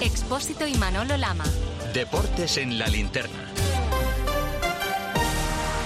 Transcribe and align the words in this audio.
Expósito 0.00 0.66
y 0.66 0.72
Manolo 0.76 1.18
Lama. 1.18 1.44
Deportes 1.92 2.56
en 2.56 2.78
la 2.78 2.86
linterna. 2.86 3.50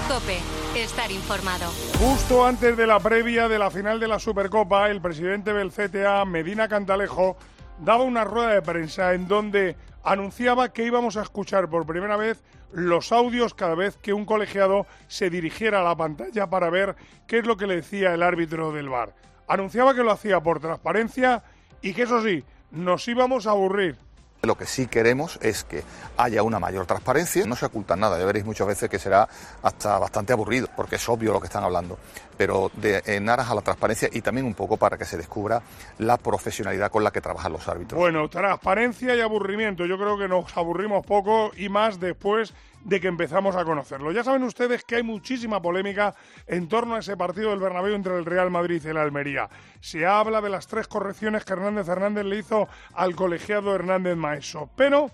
Cope, 0.06 0.38
estar 0.76 1.10
informado. 1.10 1.66
Justo 1.98 2.46
antes 2.46 2.76
de 2.76 2.86
la 2.86 3.00
previa 3.00 3.48
de 3.48 3.58
la 3.58 3.72
final 3.72 3.98
de 3.98 4.06
la 4.06 4.20
Supercopa, 4.20 4.88
el 4.88 5.00
presidente 5.00 5.52
del 5.52 5.72
CTA, 5.72 6.24
Medina 6.26 6.68
Cantalejo, 6.68 7.36
daba 7.80 8.04
una 8.04 8.22
rueda 8.22 8.54
de 8.54 8.62
prensa 8.62 9.14
en 9.14 9.26
donde 9.26 9.76
anunciaba 10.04 10.72
que 10.72 10.84
íbamos 10.84 11.16
a 11.16 11.22
escuchar 11.22 11.68
por 11.68 11.84
primera 11.84 12.16
vez 12.16 12.44
los 12.72 13.10
audios 13.10 13.52
cada 13.52 13.74
vez 13.74 13.96
que 13.96 14.12
un 14.12 14.26
colegiado 14.26 14.86
se 15.08 15.28
dirigiera 15.28 15.80
a 15.80 15.84
la 15.84 15.96
pantalla 15.96 16.48
para 16.48 16.70
ver 16.70 16.94
qué 17.26 17.38
es 17.38 17.46
lo 17.46 17.56
que 17.56 17.66
le 17.66 17.76
decía 17.76 18.14
el 18.14 18.22
árbitro 18.22 18.70
del 18.70 18.90
bar. 18.90 19.12
Anunciaba 19.48 19.92
que 19.92 20.04
lo 20.04 20.12
hacía 20.12 20.40
por 20.40 20.60
transparencia 20.60 21.42
y 21.82 21.94
que 21.94 22.02
eso 22.02 22.22
sí, 22.22 22.44
nos 22.74 23.06
íbamos 23.08 23.46
a 23.46 23.50
aburrir. 23.50 23.96
Lo 24.42 24.58
que 24.58 24.66
sí 24.66 24.86
queremos 24.86 25.38
es 25.40 25.64
que 25.64 25.82
haya 26.18 26.42
una 26.42 26.58
mayor 26.58 26.84
transparencia. 26.84 27.46
No 27.46 27.56
se 27.56 27.64
oculta 27.64 27.96
nada, 27.96 28.18
ya 28.18 28.26
veréis 28.26 28.44
muchas 28.44 28.66
veces 28.66 28.90
que 28.90 28.98
será 28.98 29.26
hasta 29.62 29.98
bastante 29.98 30.34
aburrido, 30.34 30.68
porque 30.76 30.96
es 30.96 31.08
obvio 31.08 31.32
lo 31.32 31.40
que 31.40 31.46
están 31.46 31.64
hablando. 31.64 31.98
Pero 32.36 32.70
de, 32.74 33.02
en 33.06 33.28
aras 33.28 33.50
a 33.50 33.54
la 33.54 33.60
transparencia 33.62 34.08
y 34.12 34.20
también 34.20 34.46
un 34.46 34.54
poco 34.54 34.76
para 34.76 34.96
que 34.96 35.04
se 35.04 35.16
descubra 35.16 35.62
la 35.98 36.16
profesionalidad 36.16 36.90
con 36.90 37.04
la 37.04 37.10
que 37.10 37.20
trabajan 37.20 37.52
los 37.52 37.68
árbitros. 37.68 37.98
Bueno, 37.98 38.28
transparencia 38.28 39.14
y 39.14 39.20
aburrimiento. 39.20 39.86
Yo 39.86 39.98
creo 39.98 40.18
que 40.18 40.28
nos 40.28 40.56
aburrimos 40.56 41.04
poco 41.06 41.52
y 41.56 41.68
más 41.68 42.00
después 42.00 42.54
de 42.84 43.00
que 43.00 43.08
empezamos 43.08 43.56
a 43.56 43.64
conocerlo. 43.64 44.12
Ya 44.12 44.22
saben 44.22 44.42
ustedes 44.42 44.84
que 44.84 44.96
hay 44.96 45.02
muchísima 45.02 45.60
polémica 45.60 46.14
en 46.46 46.68
torno 46.68 46.94
a 46.94 46.98
ese 46.98 47.16
partido 47.16 47.50
del 47.50 47.58
Bernabéu 47.58 47.94
entre 47.94 48.16
el 48.16 48.26
Real 48.26 48.50
Madrid 48.50 48.80
y 48.84 48.88
el 48.88 48.98
Almería. 48.98 49.48
Se 49.80 50.06
habla 50.06 50.40
de 50.40 50.50
las 50.50 50.66
tres 50.66 50.86
correcciones 50.86 51.44
que 51.44 51.54
Hernández 51.54 51.88
Hernández 51.88 52.24
le 52.24 52.38
hizo 52.38 52.68
al 52.92 53.16
colegiado 53.16 53.74
Hernández 53.74 54.16
Maeso. 54.16 54.70
Pero 54.76 55.10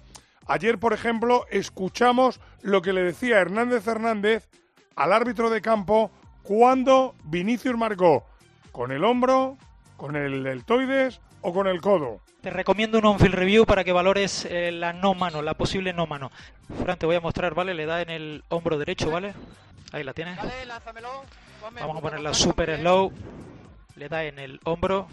ayer, 0.47 0.79
por 0.79 0.93
ejemplo, 0.93 1.47
escuchamos 1.51 2.41
lo 2.63 2.83
que 2.83 2.93
le 2.93 3.05
decía 3.05 3.39
Hernández 3.39 3.87
Hernández 3.87 4.49
al 4.97 5.13
árbitro 5.13 5.49
de 5.49 5.63
campo 5.63 6.11
cuando 6.43 7.15
Vinicius 7.25 7.77
marcó 7.77 8.27
con 8.73 8.93
el 8.93 9.05
hombro, 9.05 9.57
con 9.97 10.17
el 10.17 10.43
deltoides 10.43 11.21
o 11.43 11.53
con 11.53 11.67
el 11.67 11.81
codo. 11.81 12.21
Te 12.41 12.51
recomiendo 12.51 12.99
un 12.99 13.05
on-field 13.05 13.35
review 13.35 13.67
para 13.67 13.85
que 13.85 13.93
valores 13.93 14.47
eh, 14.47 14.73
la 14.73 14.93
no 14.95 15.15
mano, 15.15 15.43
la 15.43 15.55
posible 15.55 15.93
no 15.93 16.07
mano. 16.07 16.31
Fran, 16.83 16.99
te 16.99 17.05
voy 17.05 17.17
a 17.17 17.21
mostrar, 17.21 17.55
¿vale? 17.55 17.75
Le 17.75 17.85
da 17.85 18.01
en 18.01 18.09
el 18.09 18.45
hombro 18.49 18.79
derecho, 18.79 19.11
¿vale? 19.11 19.35
Ahí 19.93 20.05
la 20.05 20.15
tienes. 20.15 20.39
Vamos 21.79 21.97
a 21.99 22.01
ponerla 22.01 22.33
super 22.33 22.79
slow. 22.79 23.13
Le 23.97 24.09
da 24.09 24.25
en 24.25 24.39
el 24.39 24.61
hombro. 24.65 25.07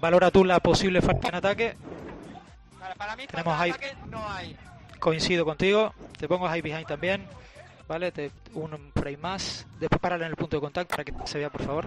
Valora 0.00 0.30
tú 0.30 0.44
la 0.44 0.60
posible 0.60 1.02
falta 1.02 1.28
en 1.28 1.34
ataque. 1.34 1.76
Tenemos 3.28 3.56
high. 3.56 3.74
Coincido 5.00 5.44
contigo. 5.44 5.92
Te 6.18 6.28
pongo 6.28 6.46
high 6.46 6.62
behind 6.62 6.86
también. 6.86 7.26
Vale, 7.90 8.12
te, 8.12 8.30
un 8.54 8.92
frame 8.94 9.16
más. 9.16 9.66
Después 9.80 10.00
parale 10.00 10.24
en 10.24 10.30
el 10.30 10.36
punto 10.36 10.56
de 10.56 10.60
contacto 10.60 10.92
para 10.94 11.02
que 11.02 11.12
se 11.24 11.38
vea, 11.38 11.50
por 11.50 11.64
favor. 11.64 11.86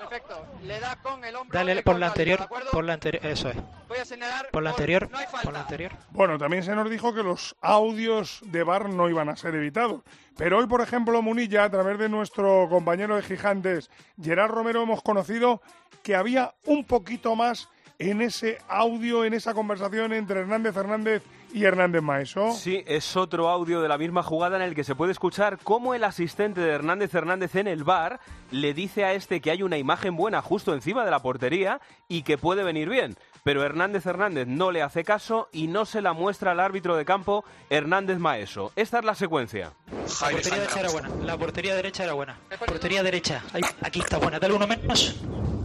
Perfecto. 0.00 0.44
Le 0.64 0.80
da 0.80 0.96
con 1.00 1.24
el 1.24 1.36
hombro. 1.36 1.56
Dale 1.56 1.80
por 1.84 1.96
la 1.96 2.08
anterior, 2.08 2.48
por 2.72 2.82
la 2.82 2.94
anterior, 2.94 3.24
eso 3.24 3.48
es. 3.48 3.56
Voy 3.86 3.98
a 3.98 4.04
señalar. 4.04 4.48
Por 4.50 4.64
la 4.64 4.70
anterior, 4.70 5.08
No 5.12 5.18
hay 5.18 5.26
falta. 5.26 5.42
por 5.44 5.52
la 5.52 5.60
anterior. 5.60 5.92
Bueno, 6.10 6.38
también 6.38 6.64
se 6.64 6.74
nos 6.74 6.90
dijo 6.90 7.14
que 7.14 7.22
los 7.22 7.54
audios 7.60 8.40
de 8.46 8.64
bar 8.64 8.88
no 8.88 9.08
iban 9.08 9.28
a 9.28 9.36
ser 9.36 9.54
evitados. 9.54 10.02
Pero 10.36 10.58
hoy, 10.58 10.66
por 10.66 10.80
ejemplo, 10.80 11.22
Munilla, 11.22 11.62
a 11.62 11.70
través 11.70 12.00
de 12.00 12.08
nuestro 12.08 12.66
compañero 12.68 13.14
de 13.14 13.22
Gigantes, 13.22 13.90
Gerard 14.20 14.50
Romero, 14.50 14.82
hemos 14.82 15.02
conocido 15.02 15.62
que 16.02 16.16
había 16.16 16.52
un 16.66 16.82
poquito 16.84 17.36
más 17.36 17.68
en 18.00 18.22
ese 18.22 18.58
audio, 18.66 19.24
en 19.24 19.34
esa 19.34 19.54
conversación 19.54 20.12
entre 20.14 20.40
Hernández 20.40 20.76
Hernández 20.76 21.22
y 21.52 21.64
Hernández 21.64 22.02
Maeso. 22.02 22.52
Sí, 22.52 22.82
es 22.86 23.16
otro 23.16 23.48
audio 23.48 23.80
de 23.80 23.88
la 23.88 23.98
misma 23.98 24.22
jugada 24.22 24.56
en 24.56 24.62
el 24.62 24.74
que 24.74 24.84
se 24.84 24.94
puede 24.94 25.12
escuchar 25.12 25.58
cómo 25.62 25.94
el 25.94 26.04
asistente 26.04 26.60
de 26.60 26.70
Hernández 26.70 27.14
Hernández 27.14 27.54
en 27.56 27.66
el 27.66 27.84
bar 27.84 28.20
le 28.50 28.74
dice 28.74 29.04
a 29.04 29.12
este 29.12 29.40
que 29.40 29.50
hay 29.50 29.62
una 29.62 29.78
imagen 29.78 30.16
buena 30.16 30.42
justo 30.42 30.74
encima 30.74 31.04
de 31.04 31.10
la 31.10 31.20
portería 31.20 31.80
y 32.08 32.22
que 32.22 32.38
puede 32.38 32.64
venir 32.64 32.88
bien. 32.88 33.16
Pero 33.44 33.64
Hernández 33.64 34.06
Hernández 34.06 34.46
no 34.46 34.70
le 34.70 34.82
hace 34.82 35.04
caso 35.04 35.48
y 35.52 35.66
no 35.66 35.84
se 35.84 36.00
la 36.00 36.12
muestra 36.12 36.52
al 36.52 36.60
árbitro 36.60 36.96
de 36.96 37.04
campo 37.04 37.44
Hernández 37.70 38.18
Maeso. 38.18 38.72
Esta 38.76 39.00
es 39.00 39.04
la 39.04 39.14
secuencia. 39.14 39.72
La 40.20 40.30
portería 40.30 40.58
derecha 40.58 40.80
era 40.80 40.90
buena. 40.90 41.08
La 41.24 41.36
portería 41.36 41.74
derecha 41.74 42.04
era 42.04 42.12
buena. 42.12 42.38
Portería 42.66 43.02
derecha. 43.02 43.42
Ahí, 43.52 43.62
aquí 43.82 44.00
está 44.00 44.18
buena. 44.18 44.38
Dale 44.38 44.54
uno 44.54 44.66
menos. 44.66 45.16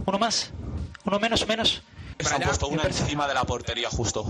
Uno 0.04 0.18
más. 0.18 0.52
Uno 1.04 1.20
menos, 1.20 1.46
menos. 1.46 1.82
Se 2.20 2.34
han 2.34 2.42
puesto 2.42 2.68
una 2.68 2.82
encima 2.82 3.28
de 3.28 3.34
la 3.34 3.44
portería 3.44 3.88
justo. 3.90 4.24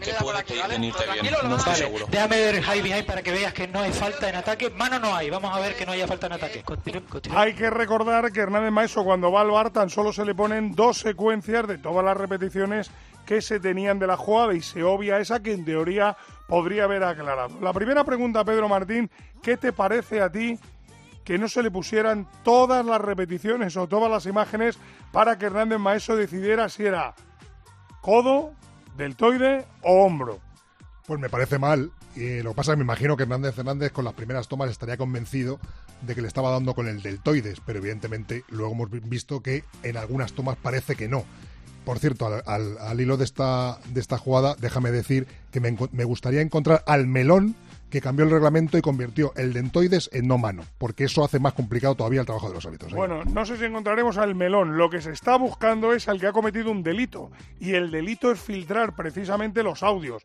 Que 0.00 0.12
puede 0.14 0.42
que 0.44 0.54
venirte 0.68 1.04
bien, 1.20 1.34
no 1.44 1.56
estoy 1.56 1.72
Vale, 1.72 1.84
seguro. 1.84 2.06
déjame 2.10 2.36
ver 2.36 2.62
high 2.62 2.82
behind 2.82 3.06
para 3.06 3.22
que 3.22 3.30
veas 3.30 3.52
que 3.52 3.68
no 3.68 3.80
hay 3.80 3.92
falta 3.92 4.28
en 4.28 4.36
ataque. 4.36 4.70
Mano 4.70 4.98
no 4.98 5.14
hay. 5.14 5.30
Vamos 5.30 5.54
a 5.54 5.60
ver 5.60 5.76
que 5.76 5.84
no 5.86 5.92
haya 5.92 6.06
falta 6.08 6.26
en 6.26 6.32
ataque. 6.32 6.62
Continúa. 6.62 7.02
Hay 7.34 7.54
que 7.54 7.68
recordar 7.70 8.32
que 8.32 8.40
Hernández 8.40 8.72
Maeso 8.72 9.04
cuando 9.04 9.30
va 9.30 9.42
al 9.42 9.50
bar 9.50 9.70
tan 9.70 9.90
solo 9.90 10.12
se 10.12 10.24
le 10.24 10.34
ponen 10.34 10.74
dos 10.74 10.98
secuencias 10.98 11.66
de 11.68 11.78
todas 11.78 12.04
las 12.04 12.16
repeticiones 12.16 12.90
que 13.26 13.42
se 13.42 13.60
tenían 13.60 13.98
de 13.98 14.06
la 14.06 14.16
jugada 14.16 14.54
y 14.54 14.62
se 14.62 14.82
obvia 14.82 15.18
esa 15.18 15.40
que 15.42 15.52
en 15.52 15.64
teoría 15.64 16.16
podría 16.48 16.84
haber 16.84 17.04
aclarado. 17.04 17.58
La 17.60 17.72
primera 17.72 18.02
pregunta, 18.04 18.44
Pedro 18.44 18.68
Martín, 18.68 19.10
¿qué 19.42 19.56
te 19.56 19.72
parece 19.72 20.20
a 20.22 20.30
ti 20.30 20.58
que 21.24 21.36
no 21.38 21.48
se 21.48 21.62
le 21.62 21.72
pusieran 21.72 22.26
todas 22.44 22.86
las 22.86 23.00
repeticiones 23.00 23.76
o 23.76 23.88
todas 23.88 24.08
las 24.10 24.26
imágenes 24.26 24.78
para 25.12 25.36
que 25.36 25.46
Hernández 25.46 25.78
Maeso 25.80 26.14
decidiera 26.14 26.68
si 26.68 26.86
era 26.86 27.14
codo, 28.06 28.52
deltoide 28.96 29.64
o 29.82 30.04
hombro? 30.04 30.38
Pues 31.08 31.18
me 31.18 31.28
parece 31.28 31.58
mal. 31.58 31.90
Y 32.14 32.40
lo 32.42 32.50
que 32.52 32.56
pasa 32.56 32.70
es 32.70 32.74
que 32.74 32.78
me 32.78 32.84
imagino 32.84 33.16
que 33.16 33.24
Hernández 33.24 33.58
Hernández 33.58 33.90
con 33.92 34.04
las 34.04 34.14
primeras 34.14 34.46
tomas 34.46 34.70
estaría 34.70 34.96
convencido 34.96 35.58
de 36.02 36.14
que 36.14 36.22
le 36.22 36.28
estaba 36.28 36.50
dando 36.52 36.72
con 36.74 36.86
el 36.86 37.02
deltoides, 37.02 37.60
pero 37.66 37.80
evidentemente 37.80 38.44
luego 38.48 38.72
hemos 38.74 38.90
vi- 38.90 39.00
visto 39.00 39.42
que 39.42 39.64
en 39.82 39.96
algunas 39.96 40.32
tomas 40.32 40.56
parece 40.56 40.94
que 40.94 41.08
no. 41.08 41.24
Por 41.84 41.98
cierto, 41.98 42.26
al, 42.26 42.42
al- 42.46 42.78
al 42.78 43.00
hilo 43.00 43.16
de 43.16 43.24
esta, 43.24 43.78
de 43.88 44.00
esta 44.00 44.18
jugada, 44.18 44.54
déjame 44.58 44.92
decir 44.92 45.26
que 45.50 45.60
me, 45.60 45.76
me 45.92 46.04
gustaría 46.04 46.40
encontrar 46.42 46.84
al 46.86 47.06
melón 47.08 47.54
que 47.90 48.00
cambió 48.00 48.24
el 48.24 48.30
reglamento 48.30 48.76
y 48.76 48.82
convirtió 48.82 49.32
el 49.36 49.52
dentoides 49.52 50.10
en 50.12 50.26
no 50.26 50.38
mano, 50.38 50.64
porque 50.78 51.04
eso 51.04 51.24
hace 51.24 51.38
más 51.38 51.52
complicado 51.52 51.94
todavía 51.94 52.20
el 52.20 52.26
trabajo 52.26 52.48
de 52.48 52.54
los 52.54 52.66
árbitros. 52.66 52.92
¿eh? 52.92 52.96
Bueno, 52.96 53.24
no 53.24 53.46
sé 53.46 53.56
si 53.56 53.64
encontraremos 53.64 54.18
al 54.18 54.34
melón. 54.34 54.76
Lo 54.76 54.90
que 54.90 55.00
se 55.00 55.12
está 55.12 55.36
buscando 55.36 55.92
es 55.92 56.08
al 56.08 56.20
que 56.20 56.26
ha 56.26 56.32
cometido 56.32 56.70
un 56.70 56.82
delito. 56.82 57.30
Y 57.60 57.74
el 57.74 57.90
delito 57.90 58.30
es 58.30 58.40
filtrar 58.40 58.94
precisamente 58.94 59.62
los 59.62 59.82
audios. 59.82 60.24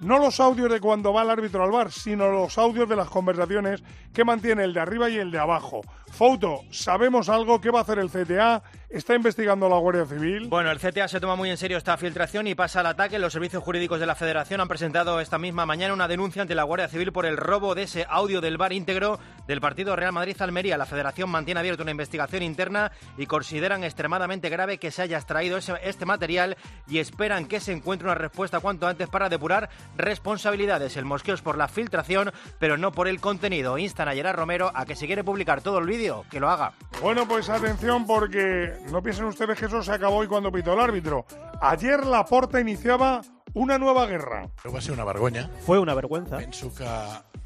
No 0.00 0.18
los 0.18 0.40
audios 0.40 0.70
de 0.70 0.80
cuando 0.80 1.12
va 1.12 1.22
el 1.22 1.30
árbitro 1.30 1.62
al 1.62 1.70
bar, 1.70 1.92
sino 1.92 2.30
los 2.30 2.56
audios 2.58 2.88
de 2.88 2.96
las 2.96 3.08
conversaciones 3.10 3.82
que 4.14 4.24
mantiene 4.24 4.64
el 4.64 4.72
de 4.72 4.80
arriba 4.80 5.10
y 5.10 5.18
el 5.18 5.30
de 5.30 5.38
abajo. 5.38 5.82
Foto, 6.10 6.62
¿sabemos 6.70 7.28
algo? 7.28 7.60
¿Qué 7.60 7.70
va 7.70 7.80
a 7.80 7.82
hacer 7.82 7.98
el 7.98 8.10
CTA? 8.10 8.62
¿Está 8.88 9.14
investigando 9.14 9.68
la 9.68 9.76
Guardia 9.76 10.04
Civil? 10.04 10.48
Bueno, 10.48 10.72
el 10.72 10.80
CTA 10.80 11.06
se 11.06 11.20
toma 11.20 11.36
muy 11.36 11.48
en 11.50 11.56
serio 11.56 11.76
esta 11.78 11.96
filtración 11.96 12.48
y 12.48 12.56
pasa 12.56 12.80
al 12.80 12.86
ataque. 12.86 13.20
Los 13.20 13.32
servicios 13.32 13.62
jurídicos 13.62 14.00
de 14.00 14.06
la 14.06 14.16
Federación 14.16 14.60
han 14.60 14.66
presentado 14.66 15.20
esta 15.20 15.38
misma 15.38 15.64
mañana 15.64 15.94
una 15.94 16.08
denuncia 16.08 16.42
ante 16.42 16.56
la 16.56 16.64
Guardia 16.64 16.88
Civil 16.88 17.12
por 17.12 17.24
el 17.26 17.36
robo 17.36 17.76
de 17.76 17.84
ese 17.84 18.04
audio 18.08 18.40
del 18.40 18.56
bar 18.56 18.72
íntegro 18.72 19.20
del 19.46 19.60
partido 19.60 19.94
Real 19.94 20.12
Madrid-Almería. 20.12 20.76
La 20.76 20.86
Federación 20.86 21.30
mantiene 21.30 21.60
abierta 21.60 21.82
una 21.84 21.92
investigación 21.92 22.42
interna 22.42 22.90
y 23.16 23.26
consideran 23.26 23.84
extremadamente 23.84 24.48
grave 24.48 24.78
que 24.78 24.90
se 24.90 25.02
haya 25.02 25.18
extraído 25.18 25.58
ese- 25.58 25.74
este 25.84 26.04
material 26.06 26.56
y 26.88 26.98
esperan 26.98 27.46
que 27.46 27.60
se 27.60 27.70
encuentre 27.70 28.08
una 28.08 28.16
respuesta 28.16 28.58
cuanto 28.58 28.88
antes 28.88 29.08
para 29.08 29.28
depurar 29.28 29.68
responsabilidades. 29.96 30.96
El 30.96 31.04
mosqueo 31.04 31.34
es 31.34 31.42
por 31.42 31.58
la 31.58 31.68
filtración, 31.68 32.32
pero 32.58 32.76
no 32.76 32.92
por 32.92 33.08
el 33.08 33.20
contenido. 33.20 33.78
Instan 33.78 34.08
a 34.08 34.12
Gerard 34.12 34.36
Romero 34.36 34.70
a 34.74 34.86
que 34.86 34.96
si 34.96 35.06
quiere 35.06 35.24
publicar 35.24 35.62
todo 35.62 35.78
el 35.78 35.86
vídeo, 35.86 36.24
que 36.30 36.40
lo 36.40 36.50
haga. 36.50 36.72
Bueno, 37.00 37.26
pues 37.26 37.48
atención 37.48 38.06
porque 38.06 38.72
no 38.90 39.02
piensen 39.02 39.26
ustedes 39.26 39.58
que 39.58 39.66
eso 39.66 39.82
se 39.82 39.92
acabó 39.92 40.16
hoy 40.16 40.26
cuando 40.26 40.52
pitó 40.52 40.74
el 40.74 40.80
árbitro. 40.80 41.26
Ayer 41.60 42.06
la 42.06 42.24
Porta 42.24 42.60
iniciaba 42.60 43.22
una 43.54 43.78
nueva 43.78 44.06
guerra. 44.06 44.48
Va 44.72 44.80
ser 44.80 44.92
una 44.92 45.04
vergonya. 45.04 45.50
Fue 45.66 45.78
una 45.78 45.94
vergüenza. 45.94 46.38
Penso 46.38 46.74
que 46.74 46.84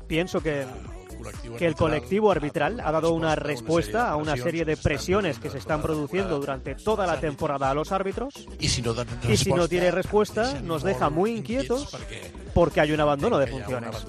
Pienso 0.07 0.43
que, 0.43 0.67
que 1.59 1.67
el 1.67 1.75
colectivo 1.75 2.31
arbitral 2.31 2.81
ha 2.81 2.93
dado 2.93 3.13
una 3.13 3.35
respuesta 3.35 4.11
a 4.11 4.17
una 4.17 4.37
serie 4.37 4.65
de 4.65 4.77
presiones 4.77 5.39
que 5.39 5.51
se 5.51 5.59
están 5.59 5.83
produciendo 5.83 6.39
durante 6.39 6.75
toda 6.75 7.07
la 7.07 7.21
temporada 7.21 7.71
a 7.71 7.75
los 7.75 7.93
árbitros. 7.93 8.35
Y 8.59 8.69
si 8.69 8.83
no 8.83 9.69
tiene 9.69 9.91
respuesta, 9.91 10.61
nos 10.61 10.83
deja 10.83 11.11
muy 11.11 11.33
inquietos 11.33 11.97
porque 12.55 12.81
hay 12.81 12.93
un 12.93 13.01
abandono 13.01 13.39
de 13.39 13.47
funciones. 13.47 14.07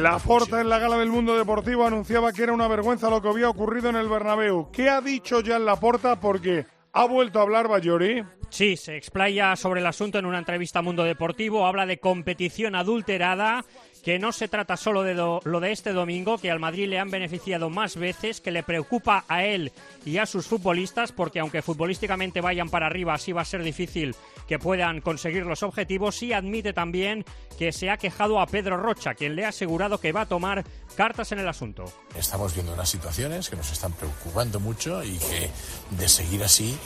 La 0.00 0.18
Porta 0.18 0.60
en 0.60 0.68
la 0.68 0.78
gala 0.78 0.98
del 0.98 1.10
mundo 1.10 1.36
deportivo 1.36 1.86
anunciaba 1.86 2.32
que 2.32 2.44
era 2.44 2.52
una 2.52 2.68
vergüenza 2.68 3.10
lo 3.10 3.20
que 3.20 3.28
había 3.28 3.48
ocurrido 3.48 3.90
en 3.90 3.96
el 3.96 4.08
Bernabéu. 4.08 4.70
¿Qué 4.72 4.88
ha 4.88 5.00
dicho 5.00 5.40
ya 5.40 5.56
en 5.56 5.64
la 5.64 5.76
Porta? 5.76 6.20
Porque 6.20 6.66
ha 6.92 7.04
vuelto 7.06 7.38
a 7.38 7.42
hablar 7.42 7.68
Bayori. 7.68 8.24
Sí, 8.50 8.76
se 8.76 8.96
explaya 8.96 9.56
sobre 9.56 9.80
el 9.80 9.86
asunto 9.86 10.18
en 10.18 10.26
una 10.26 10.38
entrevista 10.38 10.80
a 10.80 10.82
Mundo 10.82 11.04
Deportivo, 11.04 11.66
habla 11.66 11.86
de 11.86 11.98
competición 11.98 12.74
adulterada 12.74 13.64
que 14.02 14.18
no 14.18 14.32
se 14.32 14.48
trata 14.48 14.76
solo 14.76 15.02
de 15.02 15.14
lo, 15.14 15.40
de 15.40 15.72
este 15.72 15.92
domingo, 15.92 16.38
que 16.38 16.50
al 16.50 16.58
Madrid 16.58 16.88
le 16.88 16.98
han 16.98 17.10
beneficiado 17.10 17.70
más 17.70 17.96
veces, 17.96 18.40
que 18.40 18.50
le 18.50 18.62
preocupa 18.62 19.24
a 19.28 19.44
él 19.44 19.72
y 20.04 20.18
a 20.18 20.26
sus 20.26 20.46
futbolistas, 20.46 21.12
porque 21.12 21.40
aunque 21.40 21.62
futbolísticamente 21.62 22.40
vayan 22.40 22.68
para 22.68 22.86
arriba, 22.86 23.14
así 23.14 23.32
va 23.32 23.42
a 23.42 23.46
ser 23.46 23.62
difícil 23.62 24.16
que 24.48 24.58
puedan 24.58 25.00
conseguir 25.00 25.46
los 25.46 25.62
objetivos, 25.62 26.22
y 26.22 26.32
admite 26.32 26.72
también 26.72 27.24
que 27.58 27.72
se 27.72 27.90
ha 27.90 27.96
quejado 27.96 28.40
a 28.40 28.46
Pedro 28.46 28.76
Rocha, 28.76 29.14
quien 29.14 29.36
le 29.36 29.44
ha 29.44 29.50
asegurado 29.50 29.98
que 29.98 30.12
va 30.12 30.22
a 30.22 30.26
tomar 30.26 30.64
cartas 30.96 31.30
en 31.32 31.38
el 31.38 31.48
asunto. 31.48 31.84
Estamos 32.16 32.54
viendo 32.54 32.74
unas 32.74 32.88
situaciones 32.88 33.48
que 33.48 33.56
nos 33.56 33.70
están 33.70 33.92
preocupando 33.92 34.58
mucho 34.58 35.02
y 35.04 35.16
que 35.18 35.48
de 35.90 36.08
seguir 36.08 36.42
así 36.42 36.76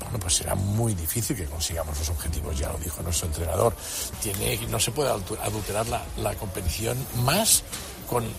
bueno, 0.00 0.18
pues 0.18 0.36
será 0.36 0.54
muy 0.54 0.94
difícil 0.94 1.36
que 1.36 1.46
consigamos 1.46 1.98
los 1.98 2.08
objetivos, 2.10 2.58
ya 2.58 2.68
lo 2.70 2.78
dijo 2.78 3.02
nuestro 3.02 3.26
entrenador. 3.28 3.74
Tiene, 4.22 4.56
no 4.68 4.78
se 4.78 4.90
puede 4.90 5.10
adulterar 5.10 5.86
la, 5.88 6.02
la 6.16 6.34
competición 6.34 6.96
más 7.22 7.62
con 8.08 8.24
eh, 8.24 8.30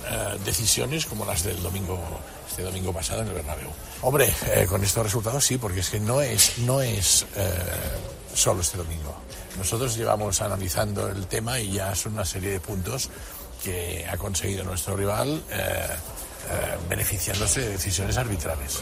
decisiones 0.43 1.05
como 1.05 1.25
las 1.25 1.43
del 1.43 1.61
domingo, 1.61 1.99
este 2.49 2.63
domingo 2.63 2.91
pasado 2.91 3.21
en 3.21 3.27
el 3.27 3.33
Bernabéu. 3.35 3.69
Hombre, 4.01 4.33
eh, 4.47 4.65
con 4.67 4.83
estos 4.83 5.03
resultados 5.03 5.45
sí, 5.45 5.57
porque 5.57 5.81
es 5.81 5.89
que 5.89 5.99
no 5.99 6.21
es, 6.21 6.57
no 6.59 6.81
es 6.81 7.25
eh, 7.35 7.47
solo 8.33 8.61
este 8.61 8.77
domingo. 8.77 9.15
Nosotros 9.57 9.95
llevamos 9.95 10.41
analizando 10.41 11.07
el 11.07 11.27
tema 11.27 11.59
y 11.59 11.73
ya 11.73 11.93
son 11.95 12.13
una 12.13 12.25
serie 12.25 12.51
de 12.51 12.59
puntos 12.59 13.09
que 13.63 14.05
ha 14.09 14.17
conseguido 14.17 14.63
nuestro 14.63 14.95
rival 14.95 15.43
beneficiándose 16.87 17.59
de 17.59 17.69
decisiones 17.71 18.17
arbitrales. 18.17 18.79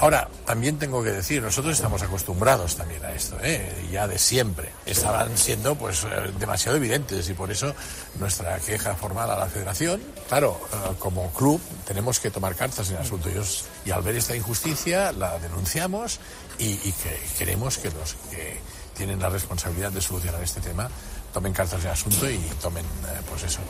Ahora, 0.00 0.28
también 0.44 0.78
tengo 0.78 1.02
que 1.02 1.12
decir, 1.12 1.42
nosotros 1.42 1.74
estamos 1.74 2.02
acostumbrados 2.02 2.76
también 2.76 3.04
a 3.04 3.12
esto, 3.12 3.36
¿eh? 3.42 3.88
ya 3.90 4.06
de 4.06 4.18
siempre. 4.18 4.70
Estaban 4.84 5.36
siendo 5.38 5.76
pues 5.76 6.04
eh, 6.04 6.32
demasiado 6.38 6.76
evidentes 6.76 7.28
y 7.28 7.34
por 7.34 7.50
eso 7.50 7.74
nuestra 8.18 8.58
queja 8.58 8.94
formal 8.96 9.30
a 9.30 9.38
la 9.38 9.46
federación, 9.46 10.02
claro, 10.28 10.60
eh, 10.72 10.94
como 10.98 11.32
club 11.32 11.60
tenemos 11.86 12.20
que 12.20 12.30
tomar 12.30 12.54
cartas 12.54 12.90
en 12.90 12.96
el 12.96 13.02
asunto 13.02 13.28
y, 13.30 13.90
al 13.90 14.02
ver 14.02 14.16
esta 14.16 14.34
injusticia 14.34 15.12
la 15.12 15.38
denunciamos 15.38 16.18
y, 16.58 16.76
que 16.76 17.20
queremos 17.38 17.78
que 17.78 17.90
los 17.90 18.14
que 18.30 18.60
tienen 18.94 19.20
la 19.20 19.28
responsabilidad 19.28 19.92
de 19.92 20.00
solucionar 20.00 20.42
este 20.42 20.60
tema 20.60 20.88
tomen 21.32 21.52
cartas 21.52 21.80
en 21.80 21.86
el 21.86 21.92
asunto 21.92 22.30
y 22.30 22.38
tomen 22.60 22.84
pues 23.28 23.42
eso, 23.42 23.60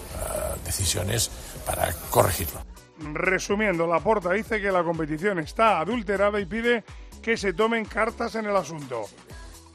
decisiones 0.64 1.30
para 1.64 1.92
corregirlo. 2.10 2.73
Resumiendo, 3.12 3.86
Laporta 3.86 4.32
dice 4.32 4.60
que 4.60 4.70
la 4.70 4.84
competición 4.84 5.38
está 5.38 5.80
adulterada 5.80 6.40
y 6.40 6.46
pide 6.46 6.84
que 7.22 7.36
se 7.36 7.52
tomen 7.52 7.84
cartas 7.84 8.34
en 8.34 8.46
el 8.46 8.56
asunto. 8.56 9.02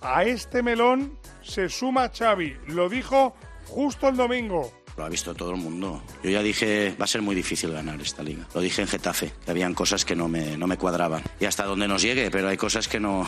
A 0.02 0.24
este 0.24 0.64
melón 0.64 1.18
se 1.42 1.68
suma 1.68 2.10
Xavi, 2.10 2.56
lo 2.68 2.88
dijo 2.88 3.36
justo 3.68 4.08
el 4.08 4.16
domingo. 4.16 4.72
Lo 4.98 5.06
ha 5.06 5.10
visto 5.10 5.34
todo 5.34 5.52
el 5.52 5.58
mundo. 5.58 6.04
Yo 6.24 6.30
ya 6.30 6.42
dije, 6.42 6.94
va 7.00 7.06
a 7.06 7.08
ser 7.08 7.22
muy 7.22 7.34
difícil 7.34 7.72
ganar 7.72 8.02
esta 8.02 8.22
liga. 8.22 8.46
Lo 8.54 8.60
dije 8.60 8.82
en 8.82 8.88
Getafe, 8.88 9.32
habían 9.48 9.74
cosas 9.74 10.04
que 10.04 10.16
no 10.16 10.28
me, 10.28 10.58
no 10.58 10.68
me 10.68 10.78
cuadraban. 10.78 11.24
Y 11.40 11.46
hasta 11.46 11.64
donde 11.64 11.88
nos 11.88 12.02
llegue, 12.02 12.30
pero 12.30 12.50
hay 12.50 12.58
cosas 12.58 12.88
que 12.88 13.00
no, 13.00 13.26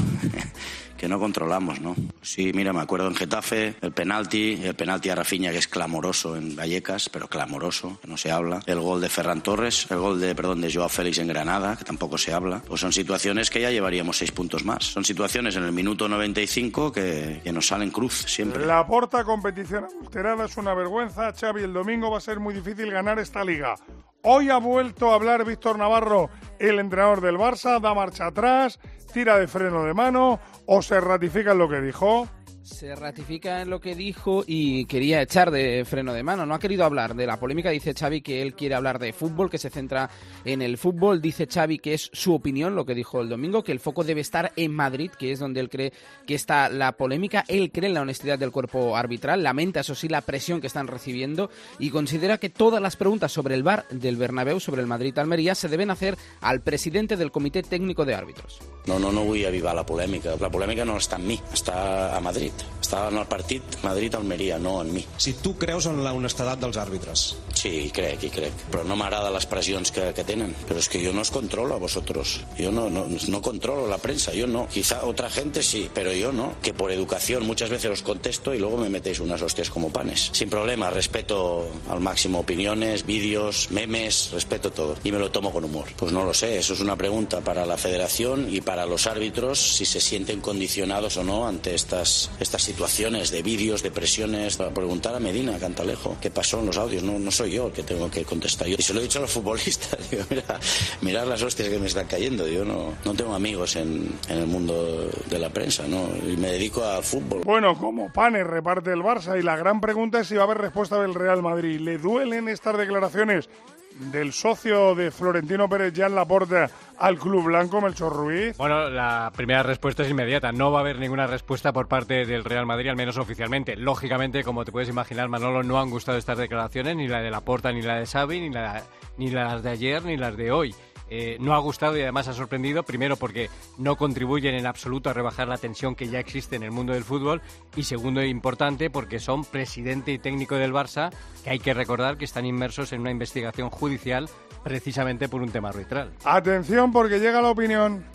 que 1.01 1.09
no 1.09 1.19
controlamos, 1.19 1.81
¿no? 1.81 1.95
Sí, 2.21 2.51
mira, 2.53 2.74
me 2.74 2.80
acuerdo 2.80 3.07
en 3.07 3.15
Getafe, 3.15 3.74
el 3.81 3.92
penalti, 3.92 4.59
el 4.62 4.75
penalti 4.75 5.09
a 5.09 5.15
Rafinha 5.15 5.50
que 5.50 5.57
es 5.57 5.68
clamoroso 5.68 6.36
en 6.36 6.56
Vallecas, 6.56 7.09
pero 7.09 7.27
clamoroso, 7.27 8.00
no 8.06 8.18
se 8.18 8.30
habla. 8.30 8.59
El 8.68 8.80
gol 8.80 9.01
de 9.01 9.09
Ferran 9.09 9.42
Torres, 9.42 9.88
el 9.89 9.98
gol 9.98 10.19
de, 10.19 10.36
perdón, 10.36 10.62
de 10.62 10.71
Joao 10.71 10.89
Félix 10.89 11.18
en 11.18 11.25
Granada, 11.25 11.75
que 11.75 11.86
tampoco 11.86 12.19
se 12.19 12.33
habla. 12.33 12.62
Pues 12.68 12.81
son 12.81 12.94
situaciones 12.94 13.50
que 13.50 13.62
ya 13.62 13.71
llevaríamos 13.71 14.19
seis 14.19 14.31
puntos 14.31 14.63
más. 14.63 14.83
Son 14.86 15.03
situaciones 15.03 15.56
en 15.56 15.63
el 15.63 15.71
minuto 15.71 16.07
95 16.07 16.92
que, 16.92 17.42
que 17.44 17.51
nos 17.51 17.65
salen 17.65 17.89
cruz 17.89 18.24
siempre. 18.27 18.63
La 18.63 18.86
porta 18.86 19.24
competición 19.24 19.86
adulterada 19.86 20.45
es 20.45 20.56
una 20.57 20.75
vergüenza. 20.75 21.33
Xavi, 21.33 21.63
el 21.63 21.74
domingo 21.74 22.12
va 22.12 22.19
a 22.19 22.21
ser 22.21 22.39
muy 22.39 22.53
difícil 22.53 22.92
ganar 22.92 23.18
esta 23.18 23.44
liga. 23.44 23.75
Hoy 24.24 24.51
ha 24.51 24.57
vuelto 24.57 25.12
a 25.12 25.15
hablar 25.15 25.45
Víctor 25.45 25.80
Navarro, 25.80 26.30
el 26.59 26.77
entrenador 26.77 27.21
del 27.21 27.38
Barça, 27.38 27.80
da 27.81 27.95
marcha 27.95 28.27
atrás, 28.27 28.80
tira 29.11 29.37
de 29.37 29.47
freno 29.47 29.83
de 29.85 29.93
mano 29.93 30.39
o 30.65 30.81
se 30.81 30.99
ratifica 30.99 31.51
en 31.51 31.57
lo 31.57 31.69
que 31.69 31.81
dijo 31.81 32.27
se 32.63 32.95
ratifica 32.95 33.61
en 33.61 33.69
lo 33.69 33.79
que 33.79 33.95
dijo 33.95 34.43
y 34.45 34.85
quería 34.85 35.21
echar 35.21 35.51
de 35.51 35.83
freno 35.85 36.13
de 36.13 36.23
mano. 36.23 36.45
No 36.45 36.53
ha 36.53 36.59
querido 36.59 36.85
hablar 36.85 37.15
de 37.15 37.25
la 37.25 37.39
polémica. 37.39 37.69
Dice 37.69 37.93
Xavi 37.93 38.21
que 38.21 38.41
él 38.41 38.53
quiere 38.53 38.75
hablar 38.75 38.99
de 38.99 39.13
fútbol, 39.13 39.49
que 39.49 39.57
se 39.57 39.69
centra 39.69 40.09
en 40.45 40.61
el 40.61 40.77
fútbol. 40.77 41.21
Dice 41.21 41.47
Xavi 41.47 41.79
que 41.79 41.93
es 41.93 42.09
su 42.13 42.33
opinión, 42.33 42.75
lo 42.75 42.85
que 42.85 42.93
dijo 42.93 43.21
el 43.21 43.29
domingo, 43.29 43.63
que 43.63 43.71
el 43.71 43.79
foco 43.79 44.03
debe 44.03 44.21
estar 44.21 44.51
en 44.55 44.73
Madrid, 44.73 45.11
que 45.11 45.31
es 45.31 45.39
donde 45.39 45.59
él 45.59 45.69
cree 45.69 45.93
que 46.25 46.35
está 46.35 46.69
la 46.69 46.91
polémica. 46.93 47.45
Él 47.47 47.71
cree 47.71 47.87
en 47.87 47.95
la 47.95 48.01
honestidad 48.01 48.37
del 48.37 48.51
cuerpo 48.51 48.95
arbitral, 48.95 49.43
lamenta, 49.43 49.79
eso 49.79 49.95
sí, 49.95 50.07
la 50.07 50.21
presión 50.21 50.61
que 50.61 50.67
están 50.67 50.87
recibiendo 50.87 51.49
y 51.79 51.89
considera 51.89 52.37
que 52.37 52.49
todas 52.49 52.81
las 52.81 52.95
preguntas 52.95 53.31
sobre 53.31 53.55
el 53.55 53.63
bar 53.63 53.87
del 53.89 54.17
Bernabéu, 54.17 54.59
sobre 54.59 54.81
el 54.81 54.87
Madrid-Almería, 54.87 55.55
se 55.55 55.67
deben 55.67 55.89
hacer 55.89 56.17
al 56.41 56.61
presidente 56.61 57.17
del 57.17 57.31
Comité 57.31 57.63
Técnico 57.63 58.05
de 58.05 58.15
Árbitros. 58.15 58.59
No, 58.85 58.99
no, 58.99 59.11
no 59.11 59.23
voy 59.23 59.45
a 59.45 59.49
avivar 59.49 59.75
la 59.75 59.85
polémica. 59.85 60.35
La 60.39 60.49
polémica 60.49 60.85
no 60.85 60.97
está 60.97 61.17
en 61.17 61.27
mí, 61.27 61.39
está 61.53 62.15
a 62.15 62.19
Madrid. 62.19 62.50
Estava 62.81 63.12
en 63.12 63.21
el 63.21 63.27
partit 63.31 63.77
Madrid-Almeria, 63.86 64.57
no 64.59 64.81
en 64.81 64.92
mi. 64.94 65.06
Si 65.18 65.33
tu 65.39 65.53
creus 65.57 65.88
en 65.88 66.01
la 66.03 66.12
honestedat 66.18 66.59
dels 66.59 66.80
àrbitres? 66.81 67.27
Sí, 67.61 67.91
crec, 67.93 68.23
i 68.25 68.29
crec. 68.33 68.63
Però 68.73 68.81
no 68.87 68.95
m'agrada 68.97 69.29
les 69.29 69.45
pressions 69.45 69.91
que, 69.93 70.07
que 70.17 70.23
tenen. 70.25 70.55
Però 70.65 70.81
és 70.81 70.87
que 70.89 71.01
jo 71.03 71.11
no 71.13 71.21
os 71.21 71.29
controlo 71.29 71.75
a 71.75 71.81
vosotros. 71.83 72.39
Yo 72.57 72.71
no, 72.73 72.87
no, 72.89 73.05
no 73.05 73.41
controlo 73.45 73.85
la 73.85 73.99
prensa, 74.01 74.33
yo 74.33 74.47
no. 74.47 74.67
Quizá 74.71 75.05
otra 75.05 75.29
gente 75.29 75.61
sí, 75.61 75.87
pero 75.93 76.11
yo 76.11 76.31
no. 76.31 76.55
Que 76.63 76.73
por 76.73 76.91
educación 76.91 77.45
muchas 77.45 77.69
veces 77.69 77.91
os 77.91 78.01
contesto 78.01 78.55
y 78.55 78.57
luego 78.57 78.77
me 78.77 78.89
metéis 78.89 79.19
unas 79.19 79.43
hostias 79.43 79.69
como 79.69 79.93
panes. 79.93 80.31
Sin 80.33 80.49
problema, 80.49 80.89
respeto 80.89 81.67
al 81.87 81.99
máximo 81.99 82.39
opiniones, 82.39 83.05
vídeos, 83.05 83.69
memes, 83.69 84.31
respeto 84.31 84.71
todo. 84.71 84.95
Y 85.03 85.11
me 85.11 85.19
lo 85.19 85.29
tomo 85.29 85.51
con 85.51 85.63
humor. 85.63 85.85
Pues 85.97 86.11
no 86.11 86.25
lo 86.25 86.33
sé, 86.33 86.57
eso 86.57 86.73
es 86.73 86.79
una 86.79 86.95
pregunta 86.95 87.41
para 87.41 87.67
la 87.67 87.77
federación 87.77 88.47
y 88.49 88.61
para 88.61 88.87
los 88.87 89.05
árbitros 89.05 89.59
si 89.59 89.85
se 89.85 90.01
sienten 90.01 90.41
condicionados 90.41 91.17
o 91.17 91.23
no 91.23 91.47
ante 91.47 91.75
estas, 91.75 92.31
estas 92.39 92.63
situaciones 92.63 93.29
de 93.29 93.43
vídeos, 93.43 93.83
de 93.83 93.91
presiones. 93.91 94.57
Para 94.57 94.73
preguntar 94.73 95.13
a 95.13 95.19
Medina, 95.19 95.59
Cantalejo, 95.59 96.17
qué 96.19 96.31
pasó 96.31 96.59
en 96.59 96.65
los 96.65 96.77
audios. 96.77 97.03
No, 97.03 97.19
no 97.19 97.29
soy 97.29 97.50
que 97.74 97.83
tengo 97.83 98.09
que 98.09 98.24
contestar. 98.24 98.68
Yo, 98.68 98.75
y 98.77 98.81
se 98.81 98.94
lo 98.94 99.00
he 99.00 99.03
dicho 99.03 99.19
a 99.19 99.21
los 99.24 99.31
futbolistas. 99.31 99.98
Digo, 100.12 100.24
mira, 100.30 100.59
mirar 101.01 101.27
las 101.27 101.42
hostias 101.42 101.69
que 101.69 101.80
me 101.80 101.88
están 101.88 102.07
cayendo. 102.07 102.48
Yo 102.48 102.63
no, 102.63 102.94
no 103.03 103.13
tengo 103.13 103.33
amigos 103.33 103.75
en, 103.75 104.18
en 104.30 104.38
el 104.38 104.48
mundo 104.48 105.09
de 105.30 105.39
la 105.39 105.50
prensa, 105.50 105.88
¿no? 105.88 106.07
Y 106.27 106.38
me 106.38 106.51
dedico 106.51 106.83
al 106.83 107.03
fútbol. 107.03 107.42
Bueno, 107.44 107.77
como 107.77 108.12
panes 108.12 108.48
reparte 108.48 108.92
el 108.92 109.01
Barça 109.01 109.38
y 109.38 109.44
la 109.44 109.56
gran 109.57 109.81
pregunta 109.81 110.19
es 110.19 110.27
si 110.27 110.36
va 110.36 110.42
a 110.42 110.45
haber 110.45 110.59
respuesta 110.59 111.01
del 111.01 111.13
Real 111.13 111.42
Madrid. 111.42 111.80
¿Le 111.80 111.98
duelen 111.98 112.48
estas 112.48 112.77
declaraciones 112.77 113.50
del 113.99 114.33
socio 114.33 114.95
de 114.95 115.11
Florentino 115.11 115.69
Pérez 115.69 115.93
ya 115.93 116.07
en 116.07 116.15
la 116.15 116.25
puerta 116.25 116.69
al 116.97 117.17
Club 117.17 117.45
Blanco, 117.45 117.81
Melchor 117.81 118.13
Ruiz? 118.13 118.57
Bueno, 118.57 118.89
la 118.89 119.31
primera 119.35 119.63
respuesta 119.63 120.03
es 120.03 120.09
inmediata. 120.09 120.51
No 120.51 120.71
va 120.71 120.79
a 120.79 120.81
haber 120.81 120.99
ninguna 120.99 121.27
respuesta 121.27 121.73
por 121.73 121.88
parte 121.88 122.25
del 122.25 122.43
Real 122.43 122.65
Madrid, 122.65 122.89
al 122.89 122.95
menos 122.95 123.17
oficialmente. 123.17 123.75
Lógicamente, 123.75 124.43
como 124.43 124.65
te 124.65 124.71
puedes 124.71 124.89
imaginar, 124.89 125.29
Manolo, 125.29 125.63
no 125.63 125.79
han 125.79 125.89
gustado 125.89 126.17
estas 126.17 126.38
declaraciones, 126.38 126.95
ni 126.95 127.07
la 127.07 127.21
de 127.21 127.31
Laporta, 127.31 127.71
ni 127.71 127.81
la 127.81 127.98
de 127.98 128.05
Xavi, 128.05 128.39
ni, 128.39 128.50
la, 128.50 128.83
ni 129.17 129.29
las 129.29 129.63
de 129.63 129.69
ayer, 129.69 130.03
ni 130.03 130.17
las 130.17 130.38
de 130.38 130.51
hoy. 130.51 130.75
Eh, 131.13 131.36
no 131.41 131.53
ha 131.53 131.60
gustado 131.60 131.98
y 131.98 132.01
además 132.03 132.30
ha 132.30 132.34
sorprendido, 132.34 132.84
primero 132.84 133.18
porque 133.18 133.50
no 133.77 133.98
contribuyen 133.98 134.56
en 134.56 134.65
absoluto 134.65 135.10
a 135.10 135.13
rebajar 135.13 135.50
la 135.50 135.58
tensión 135.58 135.94
que 135.94 136.08
ya 136.08 136.20
existe 136.20 136.56
en 136.56 136.63
el 136.63 136.72
mundo 136.72 136.94
del 136.94 137.03
fútbol 137.03 137.41
y 137.75 137.84
segundo 137.84 138.22
e 138.22 138.30
importante 138.30 138.89
porque 138.89 139.20
son 139.20 139.44
presidente 139.44 140.13
y 140.13 140.20
técnico 140.20 140.56
del 140.56 140.72
Barça, 140.72 141.13
que 141.44 141.50
hay 141.50 141.60
que 141.60 141.74
recordar 141.74 142.18
que 142.18 142.24
están 142.24 142.46
inmersos 142.46 142.94
en 142.94 143.01
una 143.01 143.12
investigación 143.12 143.70
judicial 143.70 144.30
precisamente 144.63 145.27
por 145.27 145.41
un 145.41 145.51
tema 145.51 145.68
arbitral. 145.68 146.13
Atención 146.24 146.94
porque 146.94 147.20
llega 147.20 147.41
la 147.41 147.50
opinión. 147.50 148.06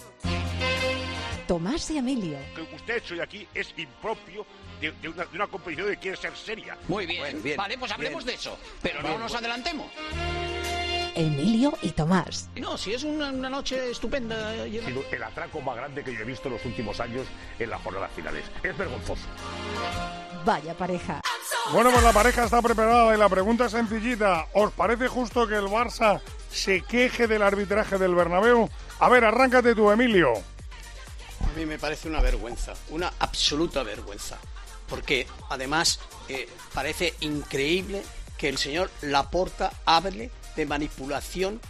Tomás 1.47 1.91
y 1.91 1.99
Emilio. 1.99 2.39
Lo 2.57 2.67
que 2.67 2.77
usted 2.77 2.95
ha 2.95 2.97
hecho 2.97 3.13
hoy 3.13 3.21
aquí 3.21 3.47
es 3.53 3.75
impropio 3.77 4.47
de, 4.81 4.93
de 4.93 5.09
una, 5.11 5.27
de 5.27 5.37
una 5.37 5.47
competición 5.49 5.91
que 5.91 5.99
quiere 5.99 6.17
ser 6.17 6.35
seria. 6.35 6.79
Muy 6.89 7.05
bien, 7.05 7.43
vale, 7.59 7.77
pues 7.77 7.93
hablemos 7.93 8.25
de 8.25 8.33
eso, 8.33 8.59
pero 8.81 9.03
no 9.03 9.19
nos 9.19 9.35
adelantemos. 9.35 9.87
Emilio 11.17 11.73
y 11.83 11.91
Tomás. 11.91 12.49
No, 12.57 12.77
si 12.77 12.93
es 12.93 13.03
una, 13.03 13.31
una 13.31 13.49
noche 13.49 13.91
estupenda. 13.91 14.51
Ha 14.51 14.65
sido 14.65 15.03
el 15.11 15.23
atraco 15.23 15.61
más 15.63 15.75
grande 15.77 16.05
que 16.05 16.13
yo 16.13 16.21
he 16.21 16.25
visto 16.25 16.49
en 16.49 16.55
los 16.55 16.65
últimos 16.65 17.01
años 17.01 17.27
en 17.59 17.71
las 17.71 17.83
jornadas 17.83 18.11
finales. 18.15 18.45
Es 18.63 18.77
vergonzoso. 18.77 19.25
Vaya 20.45 20.75
pareja. 20.75 21.21
Bueno, 21.73 21.91
pues 21.91 22.05
la 22.05 22.13
pareja 22.13 22.45
está 22.45 22.63
preparada 22.63 23.15
y 23.15 23.19
la 23.19 23.29
pregunta 23.29 23.65
es 23.65 23.73
sencillita. 23.73 24.47
¿Os 24.53 24.73
parece 24.73 25.09
justo 25.09 25.49
que 25.49 25.57
el 25.57 25.65
Barça 25.65 26.21
se 26.53 26.83
queje 26.83 27.27
del 27.27 27.43
arbitraje 27.43 27.99
del 27.99 28.15
Bernabéu? 28.15 28.69
A 29.01 29.09
ver, 29.09 29.25
arráncate 29.25 29.75
tú, 29.75 29.91
Emilio. 29.91 30.35
A 30.35 31.59
mí 31.59 31.67
me 31.67 31.79
parece 31.79 32.09
una 32.09 32.21
vergüenza, 32.21 32.75
una 32.91 33.13
absoluta 33.19 33.83
vergüenza. 33.83 34.37
Porque 34.87 35.27
además 35.49 35.99
eh, 36.29 36.49
parece 36.75 37.15
increíble 37.21 38.03
que 38.37 38.49
el 38.49 38.59
señor 38.59 38.91
Laporta 39.01 39.73
hable 39.85 40.31
de 40.57 40.67
manipulación 40.67 41.61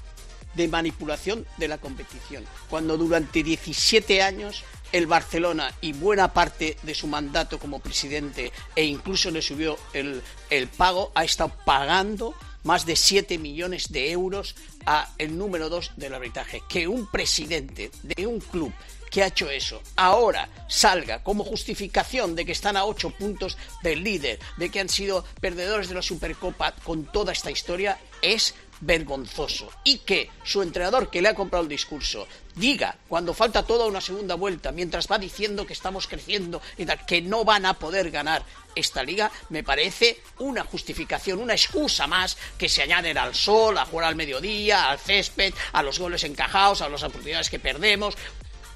de 0.57 0.69
manipulación 0.69 1.47
de 1.59 1.69
la 1.69 1.79
competición, 1.79 2.45
cuando 2.71 2.97
durante 2.97 3.43
17 3.43 4.23
años 4.23 4.65
el 4.93 5.07
Barcelona 5.07 5.73
y 5.81 5.93
buena 5.93 6.33
parte 6.33 6.77
de 6.83 6.95
su 6.95 7.07
mandato 7.07 7.59
como 7.59 7.81
presidente 7.81 8.53
e 8.75 8.85
incluso 8.85 9.31
le 9.31 9.43
subió 9.43 9.79
el, 9.93 10.23
el 10.49 10.69
pago, 10.69 11.13
ha 11.15 11.25
estado 11.25 11.53
pagando 11.65 12.35
más 12.65 12.87
de 12.87 12.97
7 12.97 13.39
millones 13.39 13.93
de 13.93 14.11
euros 14.11 14.57
a 14.87 15.13
el 15.19 15.37
número 15.37 15.69
2 15.69 15.93
del 15.97 16.15
arbitraje. 16.15 16.63
Que 16.69 16.89
un 16.89 17.07
presidente 17.07 17.91
de 18.03 18.27
un 18.27 18.41
club 18.41 18.73
que 19.11 19.23
ha 19.23 19.29
hecho 19.29 19.51
eso 19.51 19.83
ahora 19.97 20.49
salga 20.69 21.23
como 21.23 21.45
justificación 21.45 22.35
de 22.35 22.45
que 22.45 22.53
están 22.53 22.77
a 22.77 22.85
8 22.85 23.11
puntos 23.11 23.57
del 23.83 24.03
líder, 24.03 24.39
de 24.57 24.71
que 24.71 24.81
han 24.81 24.89
sido 24.89 25.25
perdedores 25.41 25.89
de 25.89 25.95
la 25.95 26.03
Supercopa 26.03 26.73
con 26.85 27.05
toda 27.07 27.33
esta 27.33 27.51
historia, 27.51 27.99
es 28.23 28.55
vergonzoso. 28.81 29.71
Y 29.85 29.99
que 29.99 30.31
su 30.45 30.63
entrenador 30.63 31.11
que 31.11 31.23
le 31.23 31.29
ha 31.29 31.35
comprado 31.35 31.63
el 31.63 31.69
discurso 31.69 32.27
diga, 32.55 32.97
cuando 33.09 33.35
falta 33.35 33.63
toda 33.63 33.87
una 33.87 34.01
segunda 34.01 34.35
vuelta, 34.35 34.73
mientras 34.73 35.07
va 35.11 35.19
diciendo 35.19 35.67
que 35.67 35.73
estamos 35.73 36.07
creciendo 36.07 36.61
y 36.77 36.87
que 37.07 37.23
no 37.23 37.45
van 37.45 37.67
a 37.67 37.75
poder 37.75 38.11
ganar 38.11 38.43
esta 38.75 39.03
liga, 39.03 39.31
me 39.49 39.63
parece 39.63 40.21
una 40.39 40.65
justificación, 40.65 41.39
una 41.39 41.55
excusa 41.55 42.07
más 42.07 42.37
que 42.59 42.69
se 42.69 42.83
añaden 42.83 43.17
al 43.19 43.35
sol, 43.35 43.79
a 43.79 43.87
jugar 43.87 44.09
al 44.09 44.17
mediodía, 44.17 44.91
al 44.91 44.99
césped, 44.99 45.55
a 45.73 45.83
los 45.83 45.99
goles 45.99 46.25
encajados, 46.25 46.83
a 46.83 46.89
las 46.89 47.03
oportunidades 47.03 47.51
que 47.51 47.59
perdemos. 47.59 48.15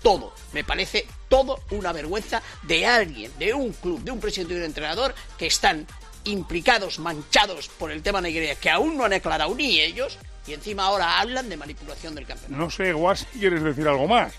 Todo, 0.02 0.35
me 0.52 0.64
parece 0.64 1.07
todo 1.28 1.61
una 1.71 1.92
vergüenza 1.92 2.42
de 2.62 2.87
alguien, 2.87 3.33
de 3.38 3.54
un 3.54 3.73
club, 3.73 4.02
de 4.02 4.11
un 4.11 4.21
presidente 4.21 4.54
y 4.54 4.57
de 4.57 4.62
un 4.62 4.66
entrenador 4.66 5.14
que 5.37 5.47
están 5.47 5.87
implicados, 6.25 6.99
manchados 6.99 7.69
por 7.69 7.90
el 7.90 8.02
tema 8.02 8.21
Negreira, 8.21 8.54
que 8.54 8.71
aún 8.71 8.97
no 8.97 9.04
han 9.04 9.12
aclarado 9.12 9.54
ni 9.54 9.80
ellos, 9.80 10.19
y 10.47 10.54
encima 10.54 10.87
ahora 10.87 11.21
hablan 11.21 11.49
de 11.49 11.57
manipulación 11.57 12.14
del 12.14 12.26
campeonato. 12.26 12.62
No 12.62 12.71
sé, 12.71 12.92
Guas, 12.92 13.26
si 13.33 13.38
quieres 13.38 13.62
decir 13.62 13.87
algo 13.87 14.09
más. 14.09 14.33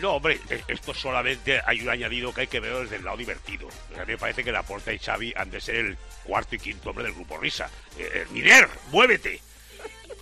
No, 0.00 0.14
hombre, 0.14 0.40
eh, 0.48 0.62
esto 0.68 0.94
solamente 0.94 1.60
hay 1.66 1.82
un 1.82 1.90
añadido 1.90 2.32
que 2.32 2.42
hay 2.42 2.46
que 2.46 2.60
ver 2.60 2.74
desde 2.74 2.96
el 2.96 3.04
lado 3.04 3.16
divertido. 3.16 3.68
A 3.96 4.04
mí 4.04 4.12
me 4.12 4.18
parece 4.18 4.42
que 4.42 4.52
Laporta 4.52 4.92
y 4.92 4.98
Xavi 4.98 5.34
han 5.36 5.50
de 5.50 5.60
ser 5.60 5.76
el 5.76 5.98
cuarto 6.24 6.54
y 6.54 6.58
quinto 6.58 6.90
hombre 6.90 7.04
del 7.04 7.14
grupo 7.14 7.36
Risa. 7.36 7.68
Eh, 7.98 8.10
eh, 8.14 8.26
Miner, 8.30 8.68
muévete. 8.90 9.42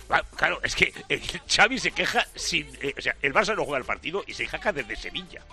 Ah, 0.09 0.23
Claro, 0.35 0.59
es 0.63 0.75
que 0.75 0.93
eh, 1.09 1.21
Xavi 1.47 1.77
se 1.79 1.91
queja 1.91 2.25
sin... 2.35 2.67
eh, 2.81 2.93
o 2.97 3.01
sea, 3.01 3.15
el 3.21 3.33
Barça 3.33 3.55
no 3.55 3.63
juega 3.65 3.77
el 3.79 3.85
partido 3.85 4.23
y 4.25 4.33
se 4.33 4.47
queja 4.47 4.71
desde 4.71 4.95
Sevilla. 4.95 5.43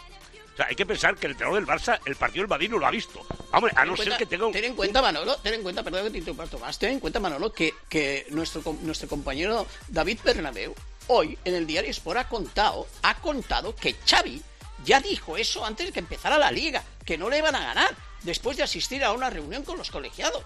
O 0.54 0.56
sea, 0.56 0.66
hay 0.70 0.74
que 0.76 0.86
pensar 0.86 1.14
que 1.16 1.26
el 1.26 1.32
entrenador 1.32 1.60
del 1.60 1.68
Barça, 1.68 2.00
el 2.06 2.16
partido 2.16 2.42
del 2.44 2.48
Madrid 2.48 2.70
no 2.70 2.78
lo 2.78 2.86
ha 2.86 2.90
visto. 2.90 3.20
Hombre, 3.52 3.72
a 3.76 3.84
no 3.84 3.94
ser 3.96 4.06
cuenta- 4.06 4.16
que 4.18 4.24
tenga 4.26 4.46
un... 4.46 4.52
Ten 4.52 4.64
en 4.64 4.74
cuenta, 4.74 5.02
Manolo, 5.02 5.36
ten 5.36 5.52
en 5.54 5.62
cuenta, 5.62 5.82
perdón 5.82 6.04
que 6.04 6.10
te 6.12 6.18
interrumpa 6.18 6.46
Tomás, 6.46 6.78
ten 6.78 6.92
en 6.92 7.00
cuenta, 7.00 7.20
Manolo, 7.20 7.52
que, 7.52 7.74
que 7.90 8.26
nuestro, 8.30 8.62
nuestro 8.80 9.06
compañero 9.08 9.66
David 9.88 10.20
Bernabeu 10.24 10.74
hoy 11.08 11.38
en 11.44 11.54
el 11.54 11.66
diario 11.66 11.90
Sport 11.90 12.18
ha 12.20 12.28
contado, 12.28 12.86
ha 13.02 13.14
contado 13.16 13.76
que 13.76 13.94
Xavi 14.08 14.42
ya 14.84 15.00
dijo 15.00 15.36
eso 15.36 15.64
antes 15.66 15.86
de 15.86 15.92
que 15.92 15.98
empezara 16.00 16.38
la 16.38 16.50
liga, 16.50 16.82
que 17.04 17.18
no 17.18 17.28
le 17.28 17.38
iban 17.38 17.54
a 17.54 17.60
ganar, 17.60 17.94
después 18.22 18.56
de 18.56 18.62
asistir 18.62 19.04
a 19.04 19.12
una 19.12 19.28
reunión 19.28 19.62
con 19.62 19.76
los 19.76 19.90
colegiados. 19.90 20.42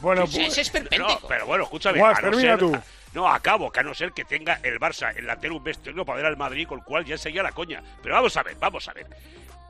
Bueno, 0.00 0.22
Ese- 0.24 0.46
ese 0.46 0.60
es 0.60 0.68
No, 0.68 0.72
perpéntico. 0.80 1.26
pero 1.28 1.46
bueno, 1.46 1.64
escúchame. 1.64 1.98
Guas, 1.98 2.18
a 2.18 2.22
no 2.22 2.30
termina 2.30 2.50
ser- 2.52 2.58
tú. 2.60 2.74
a- 2.76 2.84
no, 3.14 3.28
acabo, 3.28 3.70
que 3.70 3.80
a 3.80 3.82
no 3.82 3.94
ser 3.94 4.12
que 4.12 4.24
tenga 4.24 4.60
el 4.62 4.80
Barça 4.80 5.14
en 5.16 5.26
la 5.26 5.36
tele 5.36 5.54
un 5.54 5.64
vestuario 5.64 6.04
para 6.04 6.16
ver 6.16 6.26
al 6.26 6.36
Madrid, 6.36 6.66
con 6.66 6.78
el 6.78 6.84
cual 6.84 7.04
ya 7.04 7.18
seguía 7.18 7.42
la 7.42 7.52
coña. 7.52 7.82
Pero 8.02 8.14
vamos 8.14 8.36
a 8.36 8.42
ver, 8.42 8.56
vamos 8.58 8.88
a 8.88 8.92
ver. 8.94 9.06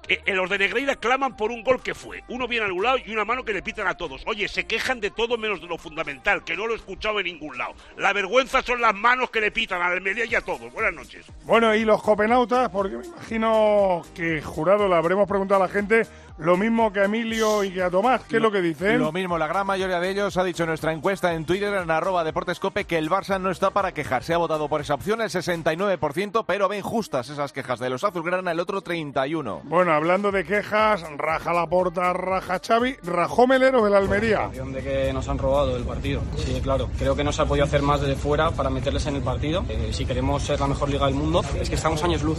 Eh, 0.09 0.21
eh, 0.27 0.35
los 0.35 0.51
de 0.51 0.59
Negreira 0.59 0.97
claman 0.97 1.37
por 1.37 1.51
un 1.51 1.63
gol 1.63 1.81
que 1.81 1.95
fue. 1.95 2.25
Uno 2.29 2.49
bien 2.49 2.65
anulado 2.65 2.99
y 3.05 3.13
una 3.13 3.25
mano 3.25 3.45
que 3.45 3.53
le 3.53 3.63
pitan 3.63 3.87
a 3.87 3.97
todos. 3.97 4.23
Oye, 4.27 4.49
se 4.49 4.65
quejan 4.65 5.01
de 5.01 5.11
todo 5.11 5.39
menos 5.39 5.61
de 5.61 5.69
lo 5.69 5.79
fundamental, 5.79 6.43
que 6.45 6.57
no 6.57 6.67
lo 6.67 6.75
he 6.75 6.77
escuchado 6.77 7.21
en 7.21 7.27
ningún 7.27 7.57
lado. 7.57 7.75
La 7.97 8.13
vergüenza 8.13 8.63
son 8.63 8.81
las 8.81 8.95
manos 8.95 9.31
que 9.31 9.41
le 9.41 9.53
pitan 9.53 9.81
a 9.81 9.87
Almería 9.87 10.25
y 10.25 10.35
a 10.35 10.41
todos. 10.41 10.73
Buenas 10.73 10.93
noches. 10.93 11.27
Bueno, 11.45 11.75
y 11.75 11.85
los 11.85 12.03
copenautas, 12.03 12.69
porque 12.71 12.97
me 12.97 13.07
imagino 13.07 14.03
que 14.15 14.43
jurado 14.43 14.89
le 14.89 14.95
habremos 14.97 15.29
preguntado 15.29 15.63
a 15.63 15.67
la 15.67 15.73
gente 15.73 16.07
lo 16.39 16.57
mismo 16.57 16.93
que 16.93 17.01
a 17.01 17.05
Emilio 17.05 17.63
y 17.63 17.71
que 17.71 17.83
a 17.83 17.91
Tomás. 17.91 18.23
¿Qué 18.23 18.37
es 18.37 18.43
lo 18.43 18.51
que 18.51 18.61
dicen? 18.61 18.99
Lo 18.99 19.13
mismo, 19.13 19.39
la 19.39 19.47
gran 19.47 19.67
mayoría 19.67 20.01
de 20.01 20.11
ellos 20.11 20.37
ha 20.37 20.45
dicho 20.45 20.65
en 20.65 20.71
nuestra 20.71 20.93
encuesta 20.93 21.35
en 21.35 21.45
Twitter, 21.45 21.73
en 21.75 21.91
arroba 21.91 22.25
deportescope, 22.25 22.85
que 22.85 22.99
el 22.99 23.11
Barça 23.11 23.41
no 23.41 23.51
está 23.51 23.71
para 23.71 23.93
quejarse. 23.93 24.35
Ha 24.35 24.39
votado 24.39 24.69
por 24.69 24.81
esa 24.81 24.95
opción 24.95 25.21
el 25.21 25.31
69%, 25.31 26.45
pero 26.47 26.69
ven 26.69 26.83
justas 26.83 27.29
esas 27.29 27.53
quejas 27.53 27.79
de 27.79 27.91
los 27.91 28.03
azulgrana 28.03 28.51
el 28.51 28.61
otro 28.61 28.83
31%. 28.83 29.61
Bueno, 29.65 29.93
hablando 30.03 30.33
de 30.33 30.43
quejas, 30.43 31.05
raja 31.17 31.53
la 31.53 31.65
porta, 31.69 32.13
raja 32.13 32.59
Xavi, 32.59 32.97
rajó 33.05 33.47
Melero 33.47 33.85
del 33.85 33.95
Almería. 33.95 34.49
de 34.49 34.83
que 34.83 35.13
nos 35.13 35.29
han 35.29 35.39
robado 35.39 35.77
el 35.77 35.85
partido. 35.85 36.23
Sí, 36.39 36.61
claro. 36.61 36.91
Creo 36.99 37.15
que 37.15 37.23
no 37.23 37.31
se 37.31 37.43
ha 37.43 37.45
podido 37.45 37.65
hacer 37.65 37.83
más 37.83 38.01
desde 38.01 38.17
fuera 38.17 38.51
para 38.51 38.69
meterles 38.69 39.07
en 39.07 39.15
el 39.15 39.23
partido. 39.23 39.65
Eh, 39.69 39.91
si 39.93 40.05
queremos 40.05 40.43
ser 40.43 40.59
la 40.59 40.67
mejor 40.67 40.91
liga 40.91 41.07
del 41.07 41.15
mundo, 41.15 41.45
es 41.61 41.69
que 41.69 41.77
estamos 41.77 42.03
años 42.03 42.21
luz. 42.25 42.39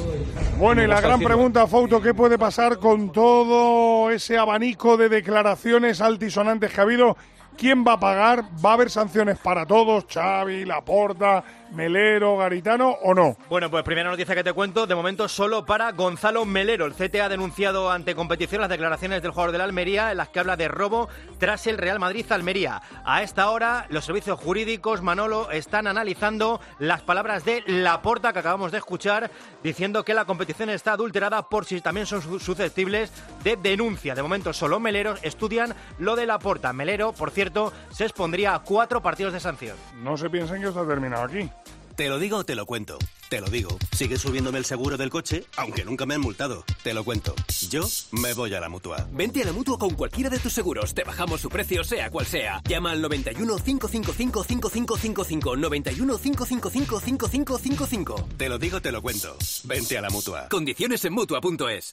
Bueno, 0.57 0.83
y 0.83 0.87
la 0.87 0.99
gran 0.99 1.21
pregunta, 1.21 1.65
Fauto, 1.65 2.01
¿qué 2.01 2.13
puede 2.13 2.37
pasar 2.37 2.79
con 2.79 3.13
todo 3.13 4.11
ese 4.11 4.37
abanico 4.37 4.97
de 4.97 5.07
declaraciones 5.07 6.01
altisonantes 6.01 6.69
que 6.69 6.81
ha 6.81 6.83
habido? 6.83 7.15
¿Quién 7.57 7.85
va 7.87 7.93
a 7.93 7.99
pagar? 7.99 8.43
¿Va 8.65 8.71
a 8.71 8.73
haber 8.73 8.89
sanciones 8.89 9.37
para 9.37 9.65
todos? 9.65 10.05
¿Xavi, 10.11 10.65
Laporta, 10.65 11.43
Melero, 11.71 12.35
Garitano 12.37 12.89
o 13.03 13.13
no? 13.13 13.37
Bueno, 13.47 13.69
pues 13.71 13.83
primera 13.83 14.09
noticia 14.09 14.35
que 14.35 14.43
te 14.43 14.51
cuento, 14.51 14.85
de 14.85 14.95
momento 14.95 15.29
solo 15.29 15.65
para 15.65 15.91
Gonzalo 15.93 16.45
Melero. 16.45 16.85
El 16.85 16.93
CTA 16.93 17.25
ha 17.25 17.29
denunciado 17.29 17.89
ante 17.91 18.15
competición 18.15 18.59
las 18.61 18.69
declaraciones 18.69 19.21
del 19.21 19.31
jugador 19.31 19.51
de 19.53 19.59
la 19.59 19.63
Almería 19.63 20.11
en 20.11 20.17
las 20.17 20.29
que 20.29 20.39
habla 20.39 20.57
de 20.57 20.67
robo 20.67 21.07
tras 21.37 21.65
el 21.67 21.77
Real 21.77 21.99
Madrid-Almería. 21.99 22.81
A 23.05 23.21
esta 23.23 23.49
hora, 23.49 23.85
los 23.89 24.03
servicios 24.03 24.39
jurídicos, 24.39 25.01
Manolo, 25.01 25.49
están 25.51 25.87
analizando 25.87 26.59
las 26.79 27.01
palabras 27.01 27.45
de 27.45 27.63
Laporta 27.67 28.33
que 28.33 28.39
acabamos 28.39 28.71
de 28.73 28.79
escuchar, 28.79 29.31
diciendo 29.63 30.03
que 30.03 30.13
la 30.13 30.25
competición 30.25 30.69
está 30.69 30.93
adulterada 30.93 31.43
por 31.43 31.65
si 31.65 31.79
también 31.81 32.07
son 32.07 32.21
su- 32.21 32.39
susceptibles 32.39 33.11
de 33.43 33.55
denuncia. 33.55 34.15
De 34.15 34.21
momento, 34.23 34.51
solo 34.53 34.79
Melero 34.81 35.15
estudian 35.21 35.73
lo 35.99 36.15
de 36.17 36.25
Laporta. 36.25 36.73
Melero, 36.73 37.13
por 37.13 37.31
cierto, 37.31 37.42
se 37.91 38.05
expondría 38.05 38.55
a 38.55 38.59
cuatro 38.59 39.01
partidos 39.01 39.33
de 39.33 39.39
sanción. 39.39 39.77
No 40.01 40.17
se 40.17 40.29
piensen 40.29 40.61
que 40.61 40.67
esto 40.67 40.79
ha 40.79 40.87
terminado 40.87 41.23
aquí. 41.23 41.49
Te 41.95 42.09
lo 42.09 42.17
digo 42.17 42.37
o 42.37 42.43
te 42.43 42.55
lo 42.55 42.65
cuento. 42.65 42.97
Te 43.29 43.39
lo 43.39 43.47
digo. 43.47 43.77
Sigue 43.91 44.17
subiéndome 44.17 44.57
el 44.57 44.65
seguro 44.65 44.97
del 44.97 45.11
coche, 45.11 45.45
aunque 45.57 45.85
nunca 45.85 46.05
me 46.05 46.15
han 46.15 46.21
multado. 46.21 46.63
Te 46.83 46.93
lo 46.93 47.03
cuento. 47.03 47.35
Yo 47.69 47.83
me 48.11 48.33
voy 48.33 48.53
a 48.55 48.59
la 48.59 48.69
mutua. 48.69 49.07
Vente 49.11 49.43
a 49.43 49.45
la 49.45 49.51
mutua 49.51 49.77
con 49.77 49.91
cualquiera 49.91 50.29
de 50.29 50.39
tus 50.39 50.53
seguros. 50.53 50.93
Te 50.93 51.03
bajamos 51.03 51.41
su 51.41 51.49
precio, 51.49 51.83
sea 51.83 52.09
cual 52.09 52.25
sea. 52.25 52.61
Llama 52.67 52.91
al 52.91 53.01
91 53.01 53.57
555 53.57 54.43
5555. 54.43 55.55
91 55.55 56.17
555 56.17 56.99
5555. 56.99 58.27
Te 58.37 58.49
lo 58.49 58.57
digo, 58.57 58.81
te 58.81 58.91
lo 58.91 59.01
cuento. 59.01 59.35
Vente 59.63 59.97
a 59.97 60.01
la 60.01 60.09
mutua. 60.09 60.47
Condiciones 60.49 61.05
en 61.05 61.13
mutua.es. 61.13 61.91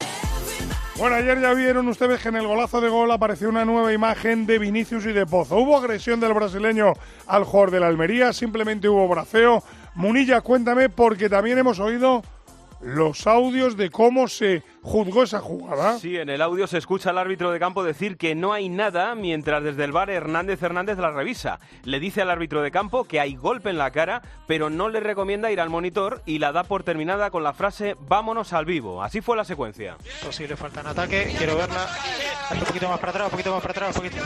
Bueno, 1.01 1.17
ayer 1.17 1.41
ya 1.41 1.55
vieron 1.55 1.89
ustedes 1.89 2.21
que 2.21 2.29
en 2.29 2.37
el 2.37 2.47
golazo 2.47 2.83
de 2.83 2.91
gol 2.91 3.11
apareció 3.11 3.49
una 3.49 3.65
nueva 3.65 3.91
imagen 3.91 4.45
de 4.45 4.59
Vinicius 4.59 5.07
y 5.07 5.13
de 5.13 5.25
Pozo. 5.25 5.57
¿Hubo 5.57 5.79
agresión 5.79 6.21
del 6.21 6.35
brasileño 6.35 6.93
al 7.27 7.45
jugador 7.45 7.71
de 7.71 7.81
la 7.81 7.87
Almería? 7.87 8.35
Simplemente 8.35 8.87
hubo 8.87 9.09
braceo. 9.09 9.65
Munilla, 9.95 10.43
cuéntame, 10.43 10.91
porque 10.91 11.31
también 11.31 11.57
hemos 11.57 11.79
oído 11.81 12.23
los 12.81 13.27
audios 13.27 13.77
de 13.77 13.91
cómo 13.91 14.29
se 14.29 14.63
juzgó 14.83 15.23
esa 15.23 15.41
jugada. 15.41 15.99
Sí, 15.99 16.17
en 16.17 16.31
el 16.31 16.43
audio 16.43 16.67
se 16.67 16.79
escucha 16.79 17.11
al 17.11 17.19
árbitro 17.19 17.51
de 17.51 17.59
campo 17.59 17.85
decir 17.85 18.17
que 18.17 18.35
no 18.35 18.53
hay 18.53 18.69
nada, 18.69 19.15
mientras 19.15 19.63
desde 19.63 19.85
el 19.85 19.93
bar 19.93 20.11
Hernández 20.11 20.63
Hernández 20.63 20.99
la 20.99 21.11
revisa. 21.11 21.61
Le 21.85 22.01
dice 22.01 22.23
al 22.23 22.31
árbitro 22.31 22.63
de 22.63 22.71
campo 22.71 23.05
que 23.05 23.21
hay 23.21 23.35
golpe 23.35 23.71
en 23.71 23.79
la 23.79 23.91
cara, 23.91 24.23
pero 24.47 24.71
no 24.71 24.89
le 24.89 25.01
recomienda 25.01 25.51
ir 25.51 25.61
al 25.61 25.71
monitor 25.71 26.23
y 26.25 26.39
la 26.39 26.53
da 26.53 26.65
por 26.65 26.83
terminada 26.83 27.31
con 27.31 27.43
la 27.43 27.53
frase 27.53 27.97
vámonos 28.09 28.53
al 28.53 28.65
vivo. 28.65 29.03
Así 29.03 29.21
fue 29.21 29.37
la 29.37 29.45
secuencia. 29.45 29.97
Posible 30.25 30.57
falta 30.57 30.81
en 30.81 30.87
ataque, 30.87 31.35
quiero 31.37 31.57
verla. 31.57 31.87
Un 32.53 32.61
poquito 32.61 32.89
más 32.89 32.99
para 32.99 33.11
atrás, 33.11 33.25
un 33.27 33.31
poquito 33.31 33.53
más 33.53 33.63
para 33.63 33.73
atrás, 33.73 33.97
un 33.97 34.03
poquito. 34.03 34.25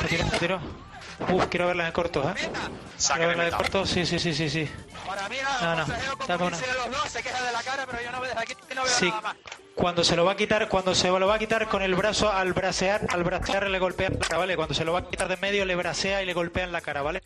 Retiro. 0.00 0.93
Uf, 1.32 1.46
quiero 1.46 1.66
verla 1.66 1.86
en 1.86 1.92
corto, 1.92 2.22
¿eh? 2.28 2.34
Quiero 3.14 3.28
verla 3.28 3.48
en 3.48 3.54
corto, 3.54 3.86
sí, 3.86 4.04
sí, 4.04 4.18
sí, 4.18 4.34
sí, 4.34 4.48
sí. 4.50 4.68
No, 5.62 5.76
no, 5.76 5.86
dame 6.26 6.44
una. 6.46 6.56
Sí, 8.86 9.12
cuando 9.74 10.04
se 10.04 10.16
lo 10.16 10.24
va 10.24 10.32
a 10.32 10.36
quitar, 10.36 10.68
cuando 10.68 10.94
se 10.94 11.08
lo 11.08 11.26
va 11.26 11.34
a 11.34 11.38
quitar 11.38 11.68
con 11.68 11.82
el 11.82 11.94
brazo 11.94 12.30
al 12.30 12.52
bracear, 12.52 13.06
al 13.10 13.24
bracear 13.24 13.68
le 13.68 13.78
golpea 13.78 14.10
la 14.10 14.18
cara, 14.18 14.38
¿vale? 14.38 14.56
Cuando 14.56 14.74
se 14.74 14.84
lo 14.84 14.92
va 14.92 15.00
a 15.00 15.08
quitar 15.08 15.28
de 15.28 15.36
medio 15.36 15.64
le 15.64 15.74
bracea 15.74 16.22
y 16.22 16.26
le 16.26 16.34
golpea 16.34 16.64
en 16.64 16.72
la 16.72 16.80
cara, 16.80 17.02
¿vale? 17.02 17.22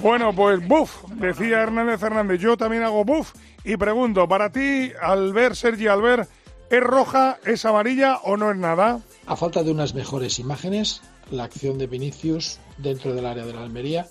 Bueno, 0.00 0.32
pues 0.32 0.66
buf, 0.66 1.02
decía 1.10 1.60
Hernández 1.60 2.02
Hernández. 2.02 2.40
Yo 2.40 2.56
también 2.56 2.84
hago 2.84 3.04
buf 3.04 3.32
y 3.64 3.76
pregunto, 3.76 4.28
para 4.28 4.50
ti, 4.50 4.92
al 5.00 5.32
ver 5.32 5.56
Sergi 5.56 5.88
Albert, 5.88 6.30
¿es 6.70 6.80
roja, 6.80 7.38
es 7.44 7.64
amarilla 7.64 8.18
o 8.18 8.36
no 8.36 8.50
es 8.50 8.56
nada? 8.56 9.00
A 9.26 9.36
falta 9.36 9.62
de 9.62 9.72
unas 9.72 9.94
mejores 9.94 10.38
imágenes, 10.38 11.02
la 11.30 11.44
acción 11.44 11.78
de 11.78 11.86
Vinicius 11.86 12.58
dentro 12.78 13.14
del 13.14 13.26
área 13.26 13.44
de 13.44 13.52
la 13.52 13.62
Almería, 13.62 14.06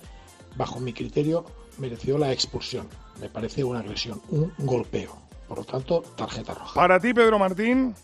bajo 0.55 0.79
mi 0.79 0.93
criterio, 0.93 1.45
mereció 1.77 2.17
la 2.17 2.31
expulsión. 2.31 2.87
Me 3.21 3.29
parece 3.29 3.63
una 3.63 3.79
agresión, 3.79 4.21
un 4.29 4.51
golpeo. 4.59 5.17
Por 5.47 5.59
lo 5.59 5.63
tanto, 5.63 6.01
tarjeta 6.15 6.53
roja. 6.53 6.73
Para 6.73 6.99
ti, 6.99 7.13
Pedro 7.13 7.39
Martín. 7.39 7.95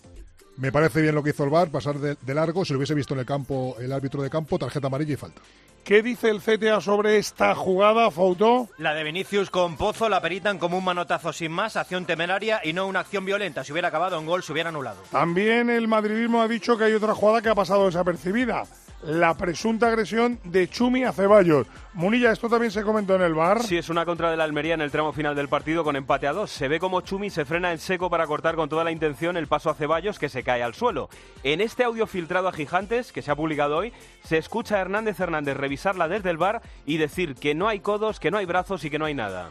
Me 0.56 0.72
parece 0.72 1.02
bien 1.02 1.16
lo 1.16 1.24
que 1.24 1.32
hizo 1.32 1.44
el 1.44 1.50
VAR, 1.50 1.72
pasar 1.72 1.98
de, 1.98 2.16
de 2.22 2.34
largo, 2.34 2.64
si 2.64 2.74
lo 2.74 2.78
hubiese 2.78 2.94
visto 2.94 3.16
en 3.16 3.22
el 3.22 3.26
campo 3.26 3.76
el 3.80 3.92
árbitro 3.92 4.22
de 4.22 4.30
campo, 4.30 4.60
tarjeta 4.60 4.86
amarilla 4.86 5.14
y 5.14 5.18
falta. 5.18 5.42
¿Qué 5.84 6.02
dice 6.02 6.30
el 6.30 6.40
CTA 6.40 6.80
sobre 6.80 7.18
esta 7.18 7.54
jugada, 7.56 8.10
Fautó? 8.10 8.70
La 8.78 8.94
de 8.94 9.04
Vinicius 9.04 9.50
con 9.50 9.76
Pozo 9.76 10.08
la 10.08 10.22
peritan 10.22 10.58
como 10.58 10.78
un 10.78 10.84
manotazo 10.86 11.34
sin 11.34 11.52
más, 11.52 11.76
acción 11.76 12.06
temeraria 12.06 12.62
y 12.64 12.72
no 12.72 12.88
una 12.88 13.02
acción 13.02 13.26
violenta. 13.26 13.66
Si 13.66 13.74
hubiera 13.74 13.90
acabado 13.90 14.18
en 14.18 14.26
gol, 14.26 14.44
se 14.44 14.54
hubiera 14.54 14.70
anulado. 14.70 15.02
También 15.12 15.70
el 15.70 15.90
madridismo 15.90 16.42
ha 16.42 16.48
dicho 16.48 16.78
que 16.78 16.86
hay 16.86 16.94
otra 16.94 17.14
jugada 17.14 17.42
que 17.42 17.50
ha 17.50 17.56
pasado 17.56 17.88
desapercibida. 17.88 18.64
La 19.06 19.34
presunta 19.34 19.88
agresión 19.88 20.40
de 20.46 20.70
Chumi 20.70 21.04
a 21.04 21.12
Ceballos. 21.12 21.68
Munilla, 21.94 22.32
esto 22.32 22.48
también 22.48 22.72
se 22.72 22.84
comentó 22.84 23.16
en 23.16 23.22
el 23.22 23.34
bar. 23.34 23.62
Sí, 23.62 23.78
es 23.78 23.90
una 23.90 24.06
contra 24.06 24.32
de 24.32 24.38
la 24.38 24.46
Almería 24.46 24.76
en 24.76 24.82
el 24.82 24.92
tramo 24.92 25.12
final 25.12 25.36
del 25.36 25.50
partido 25.50 25.84
con 25.84 25.98
empate 25.98 26.26
a 26.26 26.32
dos. 26.32 26.52
Se 26.52 26.70
ve 26.70 26.80
como 26.80 27.02
Chumi 27.02 27.30
se 27.30 27.44
frena 27.44 27.74
en 27.74 27.80
seco 27.80 28.10
para 28.10 28.26
cortar 28.28 28.56
con 28.56 28.70
toda 28.70 28.86
la 28.86 28.92
intención 28.92 29.36
el 29.36 29.48
paso 29.48 29.70
a 29.70 29.74
Ceballos 29.74 30.20
que 30.20 30.30
se 30.30 30.44
cae 30.44 30.64
al 30.64 30.74
suelo. 30.74 31.10
En 31.44 31.60
este 31.60 31.84
audio 31.84 32.08
filtrado 32.08 32.48
a 32.48 32.54
Gigantes, 32.54 33.12
que 33.12 33.22
se 33.22 33.30
ha 33.30 33.36
publicado 33.36 33.76
hoy, 33.76 33.92
se 34.24 34.38
escucha 34.38 34.78
a 34.78 34.80
Hernández 34.80 35.20
Hernández 35.20 35.58
revisarla 35.58 36.08
desde 36.08 36.30
el 36.30 36.38
bar 36.38 36.62
y 36.86 36.96
decir 36.96 37.36
que 37.36 37.56
no 37.56 37.68
hay 37.68 37.82
codos, 37.82 38.22
que 38.22 38.32
no 38.32 38.38
hay 38.38 38.46
brazos 38.46 38.86
y 38.86 38.90
que 38.90 39.00
no 39.00 39.06
hay 39.06 39.16
nada. 39.16 39.50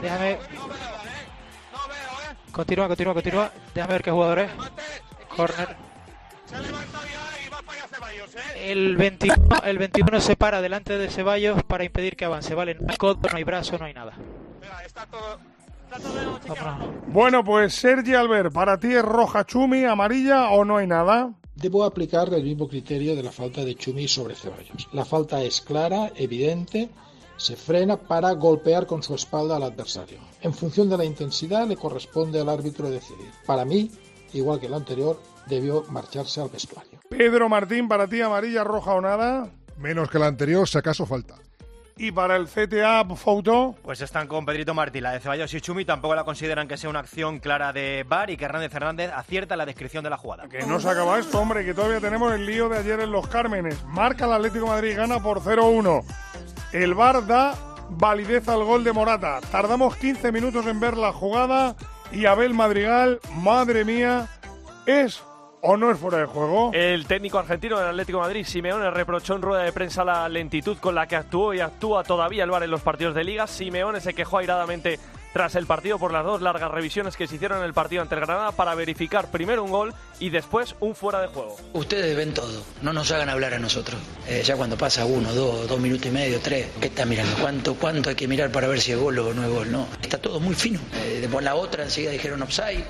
Déjame. 0.00 0.38
Continúa, 2.52 2.86
continúa, 2.86 3.14
continúa. 3.14 3.50
Déjame 3.74 3.94
ver 3.94 4.02
qué 4.02 4.10
jugador 4.12 4.38
es. 4.38 4.50
Corner. 5.36 5.76
El 8.62 8.96
21, 8.96 9.36
el 9.64 9.78
21 9.78 10.20
se 10.20 10.36
para 10.36 10.60
delante 10.60 10.98
de 10.98 11.08
Ceballos 11.08 11.62
para 11.64 11.84
impedir 11.84 12.16
que 12.16 12.24
avance. 12.24 12.54
Vale, 12.54 12.74
no 12.74 12.86
hay 12.90 12.96
codo, 12.96 13.18
no 13.30 13.36
hay 13.36 13.44
brazo, 13.44 13.78
no 13.78 13.84
hay 13.84 13.94
nada. 13.94 14.12
Vámonos. 15.88 16.46
Bueno, 17.08 17.44
pues 17.44 17.74
Sergi 17.74 18.14
Albert, 18.14 18.52
¿para 18.52 18.78
ti 18.78 18.88
es 18.88 19.02
roja 19.02 19.44
Chumi, 19.46 19.84
amarilla 19.84 20.50
o 20.50 20.64
no 20.64 20.76
hay 20.76 20.86
nada? 20.86 21.32
Debo 21.54 21.84
aplicar 21.84 22.32
el 22.34 22.42
mismo 22.42 22.68
criterio 22.68 23.16
de 23.16 23.22
la 23.22 23.32
falta 23.32 23.64
de 23.64 23.74
Chumi 23.74 24.08
sobre 24.08 24.34
Ceballos. 24.34 24.88
La 24.92 25.04
falta 25.04 25.42
es 25.42 25.60
clara, 25.60 26.12
evidente, 26.16 26.90
se 27.36 27.56
frena 27.56 27.96
para 27.96 28.32
golpear 28.32 28.86
con 28.86 29.02
su 29.02 29.14
espalda 29.14 29.56
al 29.56 29.62
adversario. 29.62 30.18
En 30.42 30.52
función 30.52 30.90
de 30.90 30.98
la 30.98 31.04
intensidad 31.04 31.66
le 31.66 31.76
corresponde 31.76 32.40
al 32.40 32.48
árbitro 32.48 32.90
decidir. 32.90 33.30
Para 33.46 33.64
mí, 33.64 33.90
igual 34.34 34.60
que 34.60 34.66
el 34.66 34.74
anterior, 34.74 35.18
debió 35.46 35.84
marcharse 35.90 36.40
al 36.40 36.48
vestuario. 36.48 36.98
Pedro 37.08 37.48
Martín, 37.48 37.88
¿para 37.88 38.06
ti 38.06 38.20
amarilla, 38.20 38.64
roja 38.64 38.92
o 38.92 39.00
nada? 39.00 39.48
Menos 39.78 40.10
que 40.10 40.18
la 40.18 40.26
anterior, 40.26 40.68
si 40.68 40.78
acaso 40.78 41.06
falta. 41.06 41.34
¿Y 41.98 42.12
para 42.12 42.36
el 42.36 42.46
CTA, 42.46 43.06
Fauto? 43.16 43.74
Pues 43.82 44.02
están 44.02 44.28
con 44.28 44.44
Pedrito 44.44 44.74
Martí. 44.74 45.00
La 45.00 45.12
de 45.12 45.20
Ceballos 45.20 45.54
y 45.54 45.62
Chumi 45.62 45.86
tampoco 45.86 46.14
la 46.14 46.24
consideran 46.24 46.68
que 46.68 46.76
sea 46.76 46.90
una 46.90 46.98
acción 46.98 47.38
clara 47.38 47.72
de 47.72 48.04
VAR 48.06 48.28
y 48.28 48.36
que 48.36 48.44
Hernández 48.44 48.70
Fernández 48.70 49.10
acierta 49.14 49.56
la 49.56 49.64
descripción 49.64 50.04
de 50.04 50.10
la 50.10 50.18
jugada. 50.18 50.46
Que 50.46 50.66
no 50.66 50.78
se 50.78 50.90
acaba 50.90 51.18
esto, 51.18 51.40
hombre, 51.40 51.64
que 51.64 51.72
todavía 51.72 52.00
tenemos 52.00 52.34
el 52.34 52.44
lío 52.44 52.68
de 52.68 52.78
ayer 52.78 53.00
en 53.00 53.10
Los 53.10 53.26
Cármenes. 53.28 53.82
Marca 53.86 54.26
el 54.26 54.32
Atlético 54.32 54.66
de 54.66 54.72
Madrid, 54.72 54.94
gana 54.94 55.22
por 55.22 55.40
0-1. 55.40 56.04
El 56.72 56.94
VAR 56.94 57.26
da 57.26 57.54
validez 57.88 58.46
al 58.48 58.64
gol 58.64 58.84
de 58.84 58.92
Morata. 58.92 59.40
Tardamos 59.50 59.96
15 59.96 60.32
minutos 60.32 60.66
en 60.66 60.78
ver 60.78 60.98
la 60.98 61.14
jugada 61.14 61.76
y 62.12 62.26
Abel 62.26 62.52
Madrigal, 62.52 63.20
madre 63.36 63.86
mía, 63.86 64.28
¿es 64.84 65.22
o 65.62 65.76
no 65.76 65.90
es 65.90 65.98
fuera 65.98 66.18
de 66.18 66.26
juego? 66.26 66.70
El 66.72 67.06
técnico 67.06 67.38
argentino 67.38 67.78
del 67.78 67.88
Atlético 67.88 68.18
de 68.18 68.24
Madrid, 68.24 68.46
Simeone, 68.46 68.90
reprochó 68.90 69.34
en 69.34 69.42
rueda 69.42 69.62
de 69.62 69.72
prensa 69.72 70.04
la 70.04 70.28
lentitud 70.28 70.76
con 70.78 70.94
la 70.94 71.06
que 71.06 71.16
actuó 71.16 71.54
y 71.54 71.60
actúa 71.60 72.04
todavía 72.04 72.44
el 72.44 72.50
VAR 72.50 72.62
en 72.62 72.70
los 72.70 72.82
partidos 72.82 73.14
de 73.14 73.24
liga. 73.24 73.46
Simeone 73.46 74.00
se 74.00 74.14
quejó 74.14 74.38
airadamente 74.38 74.98
tras 75.36 75.54
el 75.54 75.66
partido 75.66 75.98
por 75.98 76.14
las 76.14 76.24
dos 76.24 76.40
largas 76.40 76.70
revisiones 76.70 77.14
que 77.14 77.26
se 77.26 77.34
hicieron 77.34 77.58
en 77.58 77.64
el 77.64 77.74
partido 77.74 78.00
ante 78.00 78.14
el 78.14 78.22
Granada 78.22 78.52
para 78.52 78.74
verificar 78.74 79.30
primero 79.30 79.62
un 79.62 79.70
gol 79.70 79.92
y 80.18 80.30
después 80.30 80.74
un 80.80 80.94
fuera 80.94 81.20
de 81.20 81.26
juego. 81.26 81.56
Ustedes 81.74 82.16
ven 82.16 82.32
todo, 82.32 82.62
no 82.80 82.94
nos 82.94 83.10
hagan 83.10 83.28
hablar 83.28 83.52
a 83.52 83.58
nosotros. 83.58 84.00
Eh, 84.26 84.40
ya 84.42 84.56
cuando 84.56 84.78
pasa 84.78 85.04
uno, 85.04 85.34
dos, 85.34 85.68
dos 85.68 85.78
minutos 85.78 86.06
y 86.06 86.10
medio, 86.10 86.40
tres, 86.40 86.68
¿qué 86.80 86.86
está 86.86 87.04
mirando? 87.04 87.36
¿Cuánto, 87.38 87.74
¿Cuánto 87.74 88.08
hay 88.08 88.16
que 88.16 88.26
mirar 88.26 88.50
para 88.50 88.66
ver 88.66 88.80
si 88.80 88.92
es 88.92 88.98
gol 88.98 89.18
o 89.18 89.34
no 89.34 89.44
es 89.44 89.50
gol? 89.50 89.70
No, 89.70 89.86
está 90.00 90.16
todo 90.16 90.40
muy 90.40 90.54
fino. 90.54 90.80
Eh, 91.04 91.18
después 91.20 91.44
la 91.44 91.54
otra 91.54 91.84
enseguida 91.84 92.12
dijeron 92.12 92.40
offside 92.40 92.86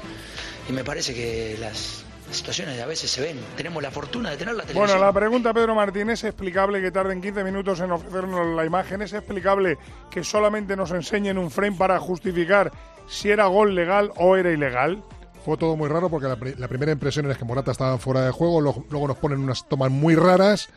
y 0.68 0.72
me 0.72 0.84
parece 0.84 1.14
que 1.14 1.56
las 1.58 2.05
situaciones 2.30 2.80
a 2.80 2.86
veces 2.86 3.10
se 3.10 3.20
ven. 3.20 3.38
Tenemos 3.56 3.82
la 3.82 3.90
fortuna 3.90 4.30
de 4.30 4.36
tener 4.36 4.54
la 4.54 4.62
televisión. 4.64 4.86
Bueno, 4.88 5.04
la 5.04 5.12
pregunta, 5.12 5.54
Pedro 5.54 5.74
Martín, 5.74 6.10
¿es 6.10 6.24
explicable 6.24 6.80
que 6.80 6.90
tarden 6.90 7.20
15 7.22 7.44
minutos 7.44 7.80
en 7.80 7.90
ofrecernos 7.92 8.54
la 8.56 8.64
imagen? 8.64 9.02
¿Es 9.02 9.12
explicable 9.12 9.78
que 10.10 10.24
solamente 10.24 10.76
nos 10.76 10.90
enseñen 10.90 11.38
un 11.38 11.50
frame 11.50 11.76
para 11.76 11.98
justificar 11.98 12.72
si 13.08 13.30
era 13.30 13.46
gol 13.46 13.74
legal 13.74 14.10
o 14.16 14.36
era 14.36 14.50
ilegal? 14.50 15.02
Fue 15.44 15.56
todo 15.56 15.76
muy 15.76 15.88
raro 15.88 16.10
porque 16.10 16.26
la, 16.26 16.36
la 16.58 16.68
primera 16.68 16.90
impresión 16.92 17.30
es 17.30 17.38
que 17.38 17.44
Morata 17.44 17.70
estaba 17.70 17.98
fuera 17.98 18.22
de 18.22 18.32
juego, 18.32 18.60
lo- 18.60 18.84
luego 18.90 19.06
nos 19.08 19.18
ponen 19.18 19.38
unas 19.38 19.68
tomas 19.68 19.90
muy 19.92 20.16
raras, 20.16 20.68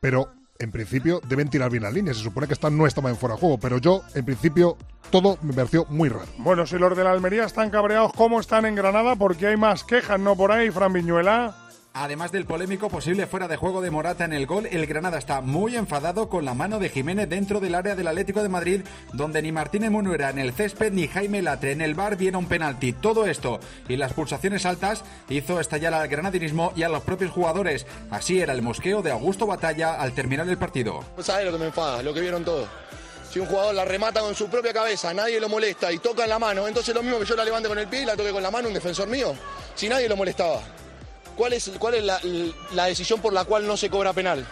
pero 0.00 0.30
en 0.60 0.70
principio 0.70 1.20
deben 1.28 1.48
tirar 1.48 1.70
bien 1.70 1.82
las 1.82 1.92
líneas. 1.92 2.18
Se 2.18 2.22
supone 2.22 2.46
que 2.46 2.52
esta 2.52 2.70
no 2.70 2.86
estaba 2.86 3.10
en 3.10 3.16
fuera 3.16 3.34
de 3.34 3.40
juego, 3.40 3.58
pero 3.58 3.78
yo, 3.78 4.02
en 4.14 4.24
principio, 4.24 4.76
todo 5.10 5.38
me 5.42 5.52
pareció 5.52 5.86
muy 5.88 6.08
raro. 6.08 6.26
Bueno, 6.38 6.66
si 6.66 6.78
los 6.78 6.96
de 6.96 7.02
la 7.02 7.10
Almería 7.10 7.44
están 7.44 7.70
cabreados, 7.70 8.12
¿cómo 8.12 8.38
están 8.38 8.66
en 8.66 8.76
Granada? 8.76 9.16
Porque 9.16 9.48
hay 9.48 9.56
más 9.56 9.82
quejas, 9.82 10.20
¿no? 10.20 10.36
Por 10.36 10.52
ahí, 10.52 10.70
Fran 10.70 10.92
Viñuela. 10.92 11.69
Además 11.92 12.30
del 12.30 12.46
polémico 12.46 12.88
posible 12.88 13.26
fuera 13.26 13.48
de 13.48 13.56
juego 13.56 13.80
de 13.80 13.90
Morata 13.90 14.24
en 14.24 14.32
el 14.32 14.46
gol, 14.46 14.66
el 14.66 14.86
Granada 14.86 15.18
está 15.18 15.40
muy 15.40 15.74
enfadado 15.74 16.28
con 16.28 16.44
la 16.44 16.54
mano 16.54 16.78
de 16.78 16.88
Jiménez 16.88 17.28
dentro 17.28 17.58
del 17.58 17.74
área 17.74 17.96
del 17.96 18.06
Atlético 18.06 18.44
de 18.44 18.48
Madrid, 18.48 18.82
donde 19.12 19.42
ni 19.42 19.50
Martínez 19.50 19.90
Munuera 19.90 20.30
en 20.30 20.38
el 20.38 20.52
césped 20.52 20.92
ni 20.92 21.08
Jaime 21.08 21.42
Latre 21.42 21.72
en 21.72 21.80
el 21.80 21.96
bar 21.96 22.16
vieron 22.16 22.46
penalti. 22.46 22.92
Todo 22.92 23.26
esto 23.26 23.58
y 23.88 23.96
las 23.96 24.12
pulsaciones 24.12 24.66
altas 24.66 25.02
hizo 25.28 25.58
estallar 25.58 25.92
al 25.92 26.06
granadinismo 26.06 26.72
y 26.76 26.84
a 26.84 26.88
los 26.88 27.02
propios 27.02 27.32
jugadores. 27.32 27.86
Así 28.10 28.40
era 28.40 28.52
el 28.52 28.62
mosqueo 28.62 29.02
de 29.02 29.10
Augusto 29.10 29.48
Batalla 29.48 29.94
al 29.94 30.12
terminar 30.12 30.48
el 30.48 30.58
partido. 30.58 31.04
Sabes 31.18 31.46
lo 31.46 31.52
que 31.52 31.58
me 31.58 31.66
enfada, 31.66 32.04
lo 32.04 32.14
que 32.14 32.20
vieron 32.20 32.44
todos. 32.44 32.68
Si 33.32 33.40
un 33.40 33.46
jugador 33.46 33.74
la 33.74 33.84
remata 33.84 34.20
con 34.20 34.36
su 34.36 34.48
propia 34.48 34.72
cabeza, 34.72 35.12
nadie 35.12 35.40
lo 35.40 35.48
molesta 35.48 35.92
y 35.92 35.98
toca 35.98 36.22
en 36.22 36.30
la 36.30 36.38
mano, 36.38 36.68
entonces 36.68 36.94
lo 36.94 37.02
mismo 37.02 37.18
que 37.18 37.26
yo 37.26 37.34
la 37.34 37.44
levante 37.44 37.68
con 37.68 37.78
el 37.78 37.88
pie 37.88 38.02
y 38.02 38.04
la 38.06 38.16
toque 38.16 38.30
con 38.30 38.42
la 38.42 38.50
mano 38.50 38.68
un 38.68 38.74
defensor 38.74 39.08
mío, 39.08 39.34
si 39.74 39.88
nadie 39.88 40.08
lo 40.08 40.16
molestaba. 40.16 40.62
¿Cuál 41.40 41.54
es, 41.54 41.72
cuál 41.78 41.94
es 41.94 42.04
la, 42.04 42.20
la 42.74 42.84
decisión 42.84 43.18
por 43.18 43.32
la 43.32 43.46
cual 43.46 43.66
no 43.66 43.74
se 43.74 43.88
cobra 43.88 44.12
penal? 44.12 44.44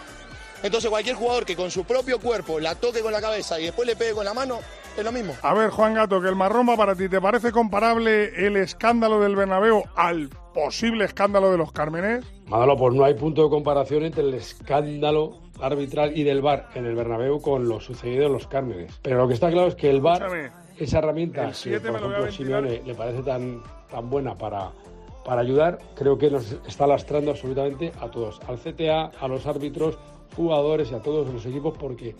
Entonces 0.63 0.89
cualquier 0.89 1.15
jugador 1.15 1.45
que 1.45 1.55
con 1.55 1.69
su 1.69 1.83
propio 1.83 2.19
cuerpo 2.19 2.59
la 2.59 2.73
toque 2.73 3.01
con 3.01 3.11
la 3.11 3.21
cabeza 3.21 3.59
y 3.59 3.65
después 3.65 3.87
le 3.87 3.95
pegue 3.95 4.13
con 4.13 4.25
la 4.25 4.33
mano, 4.33 4.57
es 4.97 5.03
lo 5.03 5.11
mismo. 5.11 5.35
A 5.43 5.53
ver, 5.53 5.69
Juan 5.69 5.93
Gato, 5.93 6.19
que 6.19 6.29
el 6.29 6.35
marrón 6.35 6.67
va 6.67 6.75
para 6.75 6.95
ti. 6.95 7.07
¿Te 7.07 7.21
parece 7.21 7.51
comparable 7.51 8.43
el 8.43 8.57
escándalo 8.57 9.19
del 9.19 9.35
Bernabéu 9.35 9.83
al 9.95 10.29
posible 10.55 11.05
escándalo 11.05 11.51
de 11.51 11.59
los 11.59 11.71
Cármenes? 11.71 12.25
Manolo, 12.47 12.75
pues 12.75 12.95
no 12.95 13.05
hay 13.05 13.13
punto 13.13 13.43
de 13.43 13.49
comparación 13.51 14.05
entre 14.05 14.23
el 14.23 14.33
escándalo 14.33 15.37
arbitral 15.61 16.17
y 16.17 16.23
del 16.23 16.41
VAR 16.41 16.69
en 16.73 16.87
el 16.87 16.95
Bernabéu 16.95 17.39
con 17.39 17.69
lo 17.69 17.79
sucedido 17.79 18.25
en 18.25 18.33
los 18.33 18.47
Cármenes. 18.47 18.99
Pero 19.03 19.19
lo 19.19 19.27
que 19.27 19.35
está 19.35 19.51
claro 19.51 19.67
es 19.67 19.75
que 19.75 19.91
el 19.91 20.01
VAR, 20.01 20.23
Escúchame, 20.23 20.51
esa 20.79 20.97
herramienta 20.97 21.49
el 21.49 21.53
que, 21.53 21.79
por 21.81 21.95
a 21.95 21.99
ejemplo. 21.99 22.31
Simeone 22.31 22.81
le 22.83 22.95
parece 22.95 23.21
tan, 23.21 23.61
tan 23.91 24.09
buena 24.09 24.35
para, 24.35 24.71
para 25.25 25.41
ayudar, 25.41 25.79
creo 25.95 26.17
que 26.17 26.29
nos 26.31 26.51
está 26.67 26.87
lastrando 26.87 27.31
absolutamente 27.31 27.91
a 27.99 28.09
todos, 28.09 28.39
al 28.47 28.57
CTA, 28.57 29.11
a 29.19 29.27
los 29.27 29.45
árbitros, 29.45 29.97
jugadores 30.35 30.91
y 30.91 30.95
a 30.95 31.01
todos 31.01 31.27
los 31.31 31.45
equipos, 31.45 31.77
porque 31.77 32.15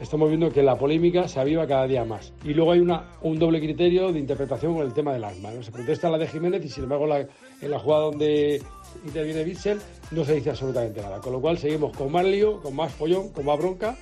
estamos 0.00 0.28
viendo 0.28 0.50
que 0.50 0.62
la 0.62 0.76
polémica 0.76 1.28
se 1.28 1.40
aviva 1.40 1.66
cada 1.66 1.86
día 1.86 2.04
más. 2.04 2.32
Y 2.44 2.54
luego 2.54 2.72
hay 2.72 2.80
un 2.80 3.38
doble 3.38 3.60
criterio 3.60 4.12
de 4.12 4.18
interpretación 4.18 4.74
con 4.74 4.84
el 4.84 4.92
tema 4.92 5.12
del 5.12 5.24
arma. 5.24 5.50
¿no? 5.52 5.62
Se 5.62 5.70
protesta 5.72 6.10
la 6.10 6.18
de 6.18 6.26
Jiménez 6.26 6.64
y 6.64 6.68
sin 6.68 6.84
embargo 6.84 7.06
la- 7.06 7.20
en 7.20 7.70
la 7.70 7.78
jugada 7.78 8.04
donde 8.04 8.60
interviene 9.04 9.44
Bitzel 9.44 9.80
no 10.10 10.24
se 10.24 10.34
dice 10.34 10.50
absolutamente 10.50 11.00
nada. 11.00 11.20
Con 11.20 11.32
lo 11.32 11.40
cual 11.40 11.56
seguimos 11.58 11.96
con 11.96 12.10
más 12.12 12.24
lío, 12.24 12.60
con 12.60 12.74
más 12.74 12.92
follón, 12.92 13.30
con 13.32 13.44
más 13.46 13.58
bronca, 13.58 13.96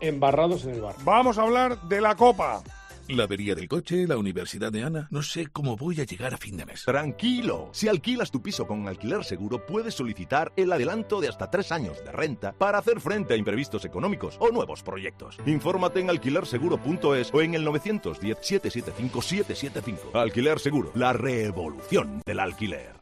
embarrados 0.00 0.64
en 0.64 0.70
el 0.70 0.80
bar. 0.80 0.94
Vamos 1.04 1.36
a 1.36 1.42
hablar 1.42 1.80
de 1.82 2.00
la 2.00 2.14
Copa. 2.14 2.62
La 3.10 3.24
avería 3.24 3.54
del 3.56 3.66
coche, 3.66 4.06
la 4.06 4.16
universidad 4.16 4.70
de 4.70 4.84
Ana. 4.84 5.08
No 5.10 5.22
sé 5.22 5.48
cómo 5.48 5.76
voy 5.76 6.00
a 6.00 6.04
llegar 6.04 6.32
a 6.32 6.36
fin 6.36 6.56
de 6.56 6.64
mes. 6.64 6.84
Tranquilo, 6.84 7.70
si 7.72 7.88
alquilas 7.88 8.30
tu 8.30 8.40
piso 8.40 8.68
con 8.68 8.86
alquiler 8.86 9.24
seguro, 9.24 9.66
puedes 9.66 9.94
solicitar 9.94 10.52
el 10.54 10.70
adelanto 10.70 11.20
de 11.20 11.26
hasta 11.26 11.50
tres 11.50 11.72
años 11.72 12.04
de 12.04 12.12
renta 12.12 12.52
para 12.52 12.78
hacer 12.78 13.00
frente 13.00 13.34
a 13.34 13.36
imprevistos 13.36 13.84
económicos 13.84 14.36
o 14.38 14.52
nuevos 14.52 14.84
proyectos. 14.84 15.38
Infórmate 15.44 15.98
en 15.98 16.10
alquilerseguro.es 16.10 17.34
o 17.34 17.40
en 17.40 17.54
el 17.54 17.66
910-775-775. 17.66 20.14
Alquiler 20.14 20.60
Seguro, 20.60 20.92
la 20.94 21.12
revolución 21.12 22.22
del 22.24 22.38
alquiler. 22.38 22.94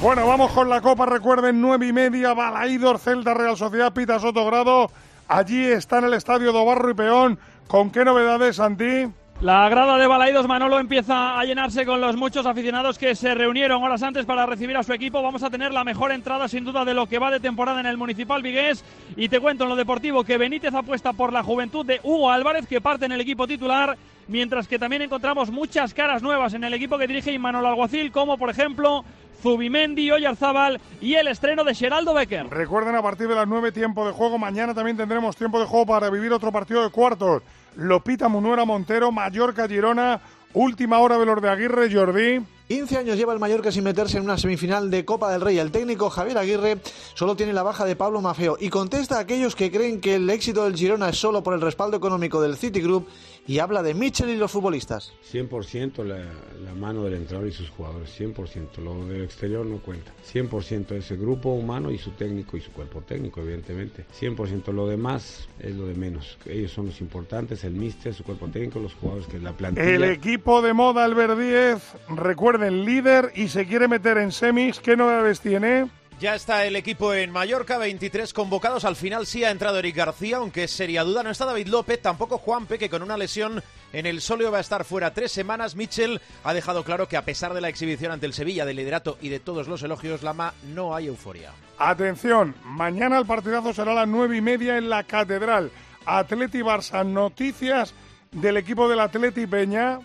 Bueno, 0.00 0.26
vamos 0.26 0.52
con 0.52 0.70
la 0.70 0.80
Copa. 0.80 1.04
Recuerden, 1.04 1.60
nueve 1.60 1.88
y 1.88 1.92
media, 1.92 2.32
Balaídor, 2.32 2.98
Celta, 2.98 3.34
Real 3.34 3.58
Sociedad, 3.58 3.92
Pita 3.92 4.18
Sotogrado. 4.18 4.90
Allí 5.28 5.64
está 5.64 5.98
en 5.98 6.04
el 6.04 6.14
estadio 6.14 6.52
Dobarro 6.52 6.90
y 6.90 6.94
Peón. 6.94 7.38
¿Con 7.66 7.90
qué 7.90 8.04
novedades, 8.04 8.56
Santi? 8.56 9.06
La 9.40 9.68
grada 9.68 9.98
de 9.98 10.06
Balaidos 10.06 10.46
Manolo 10.46 10.78
empieza 10.78 11.38
a 11.38 11.44
llenarse 11.44 11.84
con 11.84 12.00
los 12.00 12.16
muchos 12.16 12.46
aficionados 12.46 12.98
que 12.98 13.14
se 13.14 13.34
reunieron 13.34 13.82
horas 13.82 14.02
antes 14.02 14.24
para 14.24 14.46
recibir 14.46 14.76
a 14.76 14.82
su 14.82 14.92
equipo. 14.92 15.22
Vamos 15.22 15.42
a 15.42 15.50
tener 15.50 15.72
la 15.72 15.84
mejor 15.84 16.12
entrada 16.12 16.46
sin 16.46 16.64
duda 16.64 16.84
de 16.84 16.94
lo 16.94 17.06
que 17.06 17.18
va 17.18 17.30
de 17.30 17.40
temporada 17.40 17.80
en 17.80 17.86
el 17.86 17.96
Municipal 17.96 18.42
Vigués. 18.42 18.84
Y 19.16 19.28
te 19.28 19.40
cuento 19.40 19.64
en 19.64 19.70
lo 19.70 19.76
deportivo 19.76 20.24
que 20.24 20.38
Benítez 20.38 20.72
apuesta 20.72 21.12
por 21.12 21.32
la 21.32 21.42
juventud 21.42 21.84
de 21.84 22.00
Hugo 22.02 22.30
Álvarez 22.30 22.66
que 22.66 22.80
parte 22.80 23.06
en 23.06 23.12
el 23.12 23.20
equipo 23.20 23.46
titular 23.46 23.98
mientras 24.28 24.68
que 24.68 24.78
también 24.78 25.02
encontramos 25.02 25.50
muchas 25.50 25.92
caras 25.92 26.22
nuevas 26.22 26.54
en 26.54 26.64
el 26.64 26.74
equipo 26.74 26.98
que 26.98 27.06
dirige 27.06 27.32
Imanol 27.32 27.66
Alguacil, 27.66 28.10
como 28.10 28.38
por 28.38 28.50
ejemplo 28.50 29.04
Zubimendi, 29.44 30.10
Oyarzábal 30.10 30.80
y 31.02 31.16
el 31.16 31.28
estreno 31.28 31.64
de 31.64 31.74
Geraldo 31.74 32.14
Becker. 32.14 32.48
Recuerden 32.48 32.94
a 32.94 33.02
partir 33.02 33.28
de 33.28 33.34
las 33.34 33.46
9 33.46 33.72
tiempo 33.72 34.06
de 34.06 34.12
juego, 34.12 34.38
mañana 34.38 34.72
también 34.72 34.96
tendremos 34.96 35.36
tiempo 35.36 35.60
de 35.60 35.66
juego 35.66 35.84
para 35.84 36.08
vivir 36.08 36.32
otro 36.32 36.50
partido 36.50 36.82
de 36.82 36.88
cuartos. 36.88 37.42
Lopita 37.76 38.28
Munuera 38.28 38.64
Montero, 38.64 39.12
Mallorca 39.12 39.68
Girona, 39.68 40.18
última 40.54 40.98
hora 41.00 41.18
de 41.18 41.26
los 41.26 41.42
de 41.42 41.50
Aguirre 41.50 41.92
Jordi. 41.92 42.40
15 42.68 42.96
años 42.96 43.18
lleva 43.18 43.34
el 43.34 43.38
Mallorca 43.38 43.70
sin 43.70 43.84
meterse 43.84 44.16
en 44.16 44.24
una 44.24 44.38
semifinal 44.38 44.90
de 44.90 45.04
Copa 45.04 45.30
del 45.30 45.42
Rey. 45.42 45.58
El 45.58 45.70
técnico 45.70 46.08
Javier 46.08 46.38
Aguirre 46.38 46.78
solo 47.12 47.36
tiene 47.36 47.52
la 47.52 47.62
baja 47.62 47.84
de 47.84 47.96
Pablo 47.96 48.22
Mafeo 48.22 48.56
y 48.58 48.70
contesta 48.70 49.18
a 49.18 49.20
aquellos 49.20 49.54
que 49.54 49.70
creen 49.70 50.00
que 50.00 50.14
el 50.14 50.30
éxito 50.30 50.64
del 50.64 50.74
Girona 50.74 51.10
es 51.10 51.18
solo 51.18 51.42
por 51.42 51.52
el 51.52 51.60
respaldo 51.60 51.98
económico 51.98 52.40
del 52.40 52.56
Citigroup 52.56 53.06
y 53.46 53.58
habla 53.58 53.82
de 53.82 53.94
Mitchell 53.94 54.30
y 54.30 54.36
los 54.36 54.52
futbolistas. 54.52 55.12
100% 55.32 56.04
la, 56.04 56.18
la 56.64 56.74
mano 56.74 57.04
del 57.04 57.14
entrenador 57.14 57.48
y 57.48 57.52
sus 57.52 57.68
jugadores, 57.70 58.18
100%. 58.18 58.78
Lo 58.82 59.06
del 59.06 59.24
exterior 59.24 59.66
no 59.66 59.78
cuenta. 59.78 60.12
100% 60.32 60.92
ese 60.92 61.16
grupo 61.16 61.50
humano 61.50 61.90
y 61.90 61.98
su 61.98 62.12
técnico 62.12 62.56
y 62.56 62.60
su 62.60 62.72
cuerpo 62.72 63.02
técnico, 63.02 63.40
evidentemente. 63.40 64.06
100% 64.18 64.72
lo 64.72 64.86
demás 64.86 65.48
es 65.58 65.74
lo 65.74 65.86
de 65.86 65.94
menos. 65.94 66.38
Ellos 66.46 66.72
son 66.72 66.86
los 66.86 67.00
importantes, 67.00 67.64
el 67.64 67.74
míster, 67.74 68.14
su 68.14 68.24
cuerpo 68.24 68.48
técnico, 68.48 68.78
los 68.78 68.94
jugadores 68.94 69.26
que 69.26 69.36
es 69.36 69.42
la 69.42 69.52
plantilla. 69.52 69.88
El 69.88 70.04
equipo 70.04 70.62
de 70.62 70.72
moda 70.72 71.04
Albert 71.04 71.38
10, 71.38 72.16
recuerden, 72.16 72.84
líder 72.84 73.32
y 73.34 73.48
se 73.48 73.66
quiere 73.66 73.88
meter 73.88 74.18
en 74.18 74.32
semis. 74.32 74.80
¿Qué 74.80 74.96
novedades 74.96 75.40
tiene? 75.40 75.90
Ya 76.20 76.36
está 76.36 76.64
el 76.64 76.76
equipo 76.76 77.12
en 77.12 77.30
Mallorca, 77.32 77.76
23 77.76 78.32
convocados. 78.32 78.84
Al 78.84 78.96
final 78.96 79.26
sí 79.26 79.44
ha 79.44 79.50
entrado 79.50 79.78
Eric 79.78 79.96
García, 79.96 80.36
aunque 80.36 80.68
sería 80.68 81.02
duda. 81.02 81.22
No 81.22 81.30
está 81.30 81.44
David 81.44 81.66
López, 81.66 82.00
tampoco 82.00 82.38
Juanpe, 82.38 82.78
que 82.78 82.88
con 82.88 83.02
una 83.02 83.16
lesión 83.16 83.62
en 83.92 84.06
el 84.06 84.20
solio 84.20 84.50
va 84.50 84.58
a 84.58 84.62
estar 84.62 84.84
fuera 84.84 85.12
tres 85.12 85.32
semanas. 85.32 85.74
Mitchell 85.74 86.20
ha 86.44 86.54
dejado 86.54 86.84
claro 86.84 87.08
que 87.08 87.16
a 87.16 87.24
pesar 87.24 87.52
de 87.52 87.60
la 87.60 87.68
exhibición 87.68 88.12
ante 88.12 88.26
el 88.26 88.32
Sevilla, 88.32 88.64
del 88.64 88.76
liderato 88.76 89.18
y 89.20 89.28
de 89.28 89.40
todos 89.40 89.66
los 89.66 89.82
elogios, 89.82 90.22
Lama, 90.22 90.54
no 90.72 90.94
hay 90.94 91.08
euforia. 91.08 91.50
Atención, 91.78 92.54
mañana 92.64 93.18
el 93.18 93.26
partidazo 93.26 93.74
será 93.74 93.92
a 93.92 93.96
las 93.96 94.08
nueve 94.08 94.36
y 94.36 94.40
media 94.40 94.78
en 94.78 94.88
la 94.88 95.02
Catedral. 95.02 95.70
Atleti 96.06 96.60
Barça, 96.60 97.04
noticias 97.04 97.92
del 98.30 98.56
equipo 98.56 98.88
del 98.88 99.00
Atleti 99.00 99.46
Peña. 99.46 99.98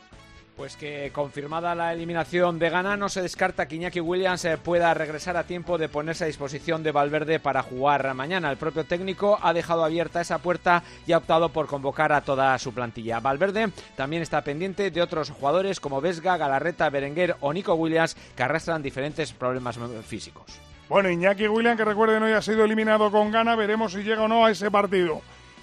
Pues 0.60 0.76
que 0.76 1.10
confirmada 1.14 1.74
la 1.74 1.94
eliminación 1.94 2.60
de 2.60 2.70
Ghana, 2.70 2.98
no 2.98 3.08
se 3.08 3.22
descarta 3.22 3.66
que 3.66 3.78
Iñaki 3.78 4.02
Williams 4.02 4.44
eh, 4.44 4.58
pueda 4.58 4.94
regresar 4.94 5.38
a 5.38 5.46
tiempo 5.46 5.78
de 5.78 5.88
ponerse 5.88 6.26
a 6.26 6.28
disposición 6.28 6.84
de 6.84 6.92
Valverde 6.92 7.40
para 7.40 7.64
jugar 7.64 8.14
mañana. 8.14 8.52
El 8.52 8.58
propio 8.58 8.84
técnico 8.84 9.40
ha 9.42 9.54
dejado 9.54 9.86
abierta 9.86 10.20
esa 10.20 10.40
puerta 10.40 10.84
y 11.08 11.14
ha 11.14 11.20
optado 11.20 11.48
por 11.48 11.68
convocar 11.68 12.12
a 12.12 12.26
toda 12.26 12.58
su 12.60 12.74
plantilla. 12.74 13.22
Valverde 13.22 13.72
también 13.96 14.22
está 14.22 14.44
pendiente 14.44 14.92
de 14.92 15.02
otros 15.02 15.30
jugadores 15.30 15.80
como 15.80 16.02
Vesga, 16.02 16.36
Galarreta, 16.36 16.90
Berenguer 16.90 17.38
o 17.40 17.54
Nico 17.54 17.76
Williams 17.76 18.18
que 18.36 18.44
arrastran 18.44 18.84
diferentes 18.84 19.32
problemas 19.32 19.80
físicos. 20.06 20.60
Bueno, 20.90 21.10
Iñaki 21.10 21.48
Williams, 21.48 21.78
que 21.78 21.86
recuerden 21.86 22.22
hoy 22.22 22.34
ha 22.34 22.42
sido 22.42 22.66
eliminado 22.66 23.10
con 23.12 23.32
Ghana, 23.32 23.56
veremos 23.56 23.94
si 23.94 24.04
llega 24.04 24.24
o 24.24 24.28
no 24.28 24.46
a 24.46 24.52
ese 24.52 24.70
partido. 24.70 25.22